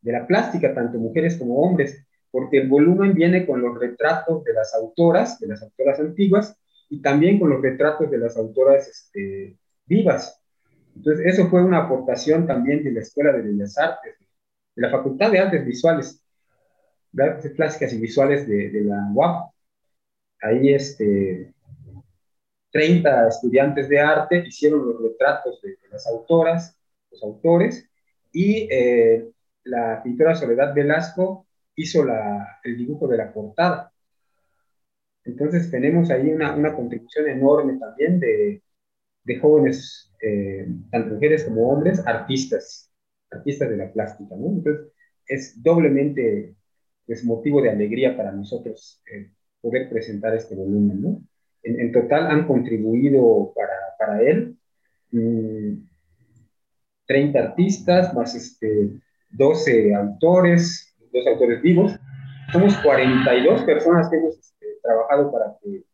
de 0.00 0.12
la 0.12 0.26
plástica, 0.26 0.74
tanto 0.74 0.98
mujeres 0.98 1.36
como 1.36 1.60
hombres, 1.60 2.04
porque 2.30 2.58
el 2.58 2.68
volumen 2.68 3.14
viene 3.14 3.46
con 3.46 3.60
los 3.60 3.78
retratos 3.78 4.44
de 4.44 4.54
las 4.54 4.74
autoras, 4.74 5.38
de 5.40 5.48
las 5.48 5.62
autoras 5.62 6.00
antiguas, 6.00 6.56
y 6.88 7.00
también 7.00 7.38
con 7.38 7.50
los 7.50 7.62
retratos 7.62 8.10
de 8.10 8.18
las 8.18 8.36
autoras 8.36 8.88
este, 8.88 9.56
vivas. 9.86 10.40
Entonces, 10.96 11.26
eso 11.26 11.48
fue 11.48 11.62
una 11.62 11.78
aportación 11.78 12.46
también 12.46 12.82
de 12.82 12.92
la 12.92 13.00
Escuela 13.00 13.32
de 13.32 13.42
Bellas 13.42 13.78
Artes, 13.78 14.16
de 14.74 14.82
la 14.82 14.90
Facultad 14.90 15.30
de 15.30 15.38
Artes 15.38 15.64
Visuales, 15.64 16.24
de 17.12 17.24
Artes 17.24 17.52
Plásticas 17.52 17.92
y 17.92 17.98
Visuales 17.98 18.48
de, 18.48 18.70
de 18.70 18.84
la 18.84 19.08
UAP. 19.12 19.50
Ahí, 20.42 20.72
este, 20.72 21.52
30 22.72 23.28
estudiantes 23.28 23.88
de 23.88 24.00
arte 24.00 24.44
hicieron 24.46 24.86
los 24.86 25.02
retratos 25.02 25.60
de, 25.62 25.76
las 25.90 26.06
autoras, 26.06 26.78
los 27.10 27.22
autores, 27.22 27.88
y 28.32 28.68
eh, 28.70 29.28
la 29.64 30.02
pintora 30.02 30.34
Soledad 30.34 30.74
Velasco 30.74 31.46
hizo 31.74 32.04
el 32.64 32.76
dibujo 32.76 33.08
de 33.08 33.16
la 33.16 33.32
portada. 33.32 33.92
Entonces 35.24 35.70
tenemos 35.70 36.10
ahí 36.10 36.28
una, 36.28 36.54
una 36.54 36.74
contribución 36.74 37.28
enorme 37.28 37.78
también 37.78 38.20
de, 38.20 38.62
de 39.24 39.38
jóvenes, 39.38 40.12
eh, 40.22 40.66
tanto 40.90 41.14
mujeres 41.14 41.44
como 41.44 41.68
hombres, 41.70 42.04
artistas, 42.06 42.90
artistas 43.30 43.70
de 43.70 43.76
la 43.76 43.92
plástica, 43.92 44.34
¿no? 44.36 44.48
Entonces 44.48 44.92
es 45.26 45.62
doblemente 45.62 46.54
pues, 47.06 47.24
motivo 47.24 47.60
de 47.60 47.70
alegría 47.70 48.16
para 48.16 48.32
nosotros 48.32 49.02
eh, 49.12 49.30
poder 49.60 49.88
presentar 49.88 50.34
este 50.34 50.54
volumen, 50.54 51.02
¿no? 51.02 51.22
En, 51.62 51.92
total 51.92 52.26
han 52.26 52.46
contribuido 52.46 53.52
para, 53.98 54.22
él 54.22 54.56
30 57.06 57.38
mm, 57.38 57.42
artistas, 57.42 58.14
más 58.14 58.34
este, 58.34 58.90
12 59.30 59.94
autores, 59.94 60.94
dos 61.12 61.26
autores 61.26 61.60
vivos. 61.62 61.92
Somos 62.52 62.76
42 62.78 63.62
personas 63.64 64.08
que 64.08 64.16
hemos 64.16 64.54
trabajado 64.82 65.30
para 65.30 65.56
que 65.62 65.84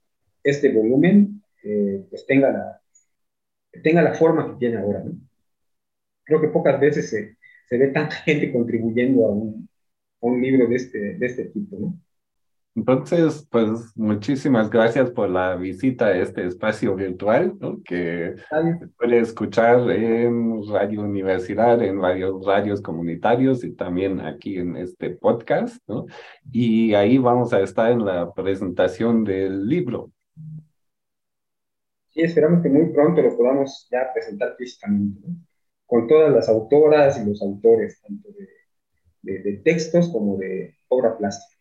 este 0.44 0.72
volumen 0.72 1.42
eh, 1.64 2.07
pues 2.09 2.24
tenga 2.26 2.52
la, 2.52 2.81
tenga 3.83 4.02
la 4.02 4.14
forma 4.14 4.52
que 4.52 4.59
tiene 4.59 4.76
ahora. 4.76 5.02
¿no? 5.05 5.12
Creo 6.24 6.40
que 6.40 6.48
pocas 6.48 6.79
veces 6.81 7.11
se, 7.11 7.37
se 7.68 7.79
ve 7.79 7.88
tanta 7.88 8.14
gente 8.24 8.52
contribuyendo 8.52 9.26
a 9.26 9.31
un, 9.31 9.68
a 10.22 10.26
un 10.26 10.40
libro 10.40 10.66
de 10.68 10.76
este, 10.76 11.14
de 11.14 11.26
este 11.26 11.46
tipo. 11.46 11.76
¿no? 11.79 11.98
Entonces, 12.76 13.48
pues 13.50 13.96
muchísimas 13.96 14.68
gracias 14.68 15.10
por 15.10 15.30
la 15.30 15.56
visita 15.56 16.08
a 16.08 16.18
este 16.18 16.46
espacio 16.46 16.94
virtual, 16.94 17.56
¿no? 17.58 17.82
que 17.82 18.34
se 18.50 18.86
puede 18.98 19.20
escuchar 19.20 19.90
en 19.90 20.62
Radio 20.68 21.00
Universidad, 21.00 21.82
en 21.82 21.98
varios 21.98 22.44
radios 22.44 22.82
comunitarios 22.82 23.64
y 23.64 23.72
también 23.72 24.20
aquí 24.20 24.58
en 24.58 24.76
este 24.76 25.08
podcast, 25.08 25.82
¿no? 25.88 26.04
Y 26.52 26.92
ahí 26.92 27.16
vamos 27.16 27.54
a 27.54 27.60
estar 27.60 27.90
en 27.90 28.04
la 28.04 28.30
presentación 28.34 29.24
del 29.24 29.66
libro. 29.66 30.12
Sí, 32.10 32.20
esperamos 32.20 32.62
que 32.62 32.68
muy 32.68 32.92
pronto 32.92 33.22
lo 33.22 33.34
podamos 33.38 33.88
ya 33.90 34.12
presentar 34.12 34.54
físicamente, 34.58 35.18
¿no? 35.26 35.34
con 35.86 36.06
todas 36.08 36.30
las 36.30 36.48
autoras 36.50 37.18
y 37.18 37.26
los 37.26 37.40
autores, 37.40 38.02
tanto 38.02 38.28
de, 38.32 38.48
de, 39.22 39.42
de 39.42 39.56
textos 39.58 40.10
como 40.10 40.36
de 40.36 40.74
obra 40.88 41.16
plástica. 41.16 41.55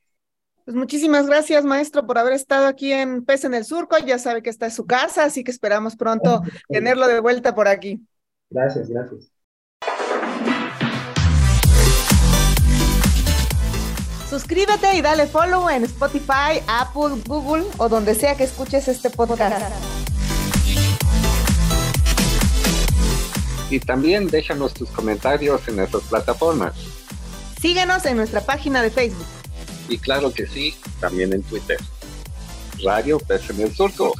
Pues 0.66 0.76
muchísimas 0.76 1.28
gracias, 1.28 1.64
maestro, 1.64 2.08
por 2.08 2.18
haber 2.18 2.34
estado 2.34 2.66
aquí 2.66 2.92
en 2.92 3.24
Pez 3.24 3.46
en 3.46 3.54
el 3.54 3.66
Surco. 3.66 4.00
Ya 4.00 4.18
sabe 4.18 4.42
que 4.42 4.50
está 4.50 4.66
en 4.66 4.72
su 4.72 4.88
casa, 4.88 5.24
así 5.24 5.44
que 5.44 5.52
esperamos 5.52 5.96
pronto 5.96 6.42
tenerlo 6.68 7.08
de 7.08 7.20
vuelta 7.20 7.54
por 7.54 7.68
aquí. 7.68 8.02
Gracias, 8.50 8.90
gracias. 8.90 9.32
Suscríbete 14.28 14.96
y 14.96 15.02
dale 15.04 15.28
follow 15.28 15.70
en 15.70 15.84
Spotify, 15.84 16.60
Apple, 16.68 17.22
Google 17.28 17.66
o 17.78 17.88
donde 17.88 18.16
sea 18.16 18.36
que 18.36 18.46
escuches 18.46 18.88
este 18.88 19.12
podcast. 19.12 19.62
Y 23.70 23.80
también 23.80 24.28
déjanos 24.28 24.74
tus 24.74 24.90
comentarios 24.90 25.68
en 25.68 25.76
nuestras 25.76 26.04
plataformas. 26.04 26.74
Síguenos 27.62 28.04
en 28.08 28.18
nuestra 28.18 28.42
página 28.42 28.82
de 28.82 28.90
Facebook. 28.90 29.35
Y 29.90 29.98
claro 29.98 30.34
que 30.34 30.48
sí, 30.48 30.76
también 31.00 31.34
en 31.34 31.44
Twitter. 31.44 31.78
Radio 32.84 33.20
el 33.64 33.74
Surco. 33.74 34.14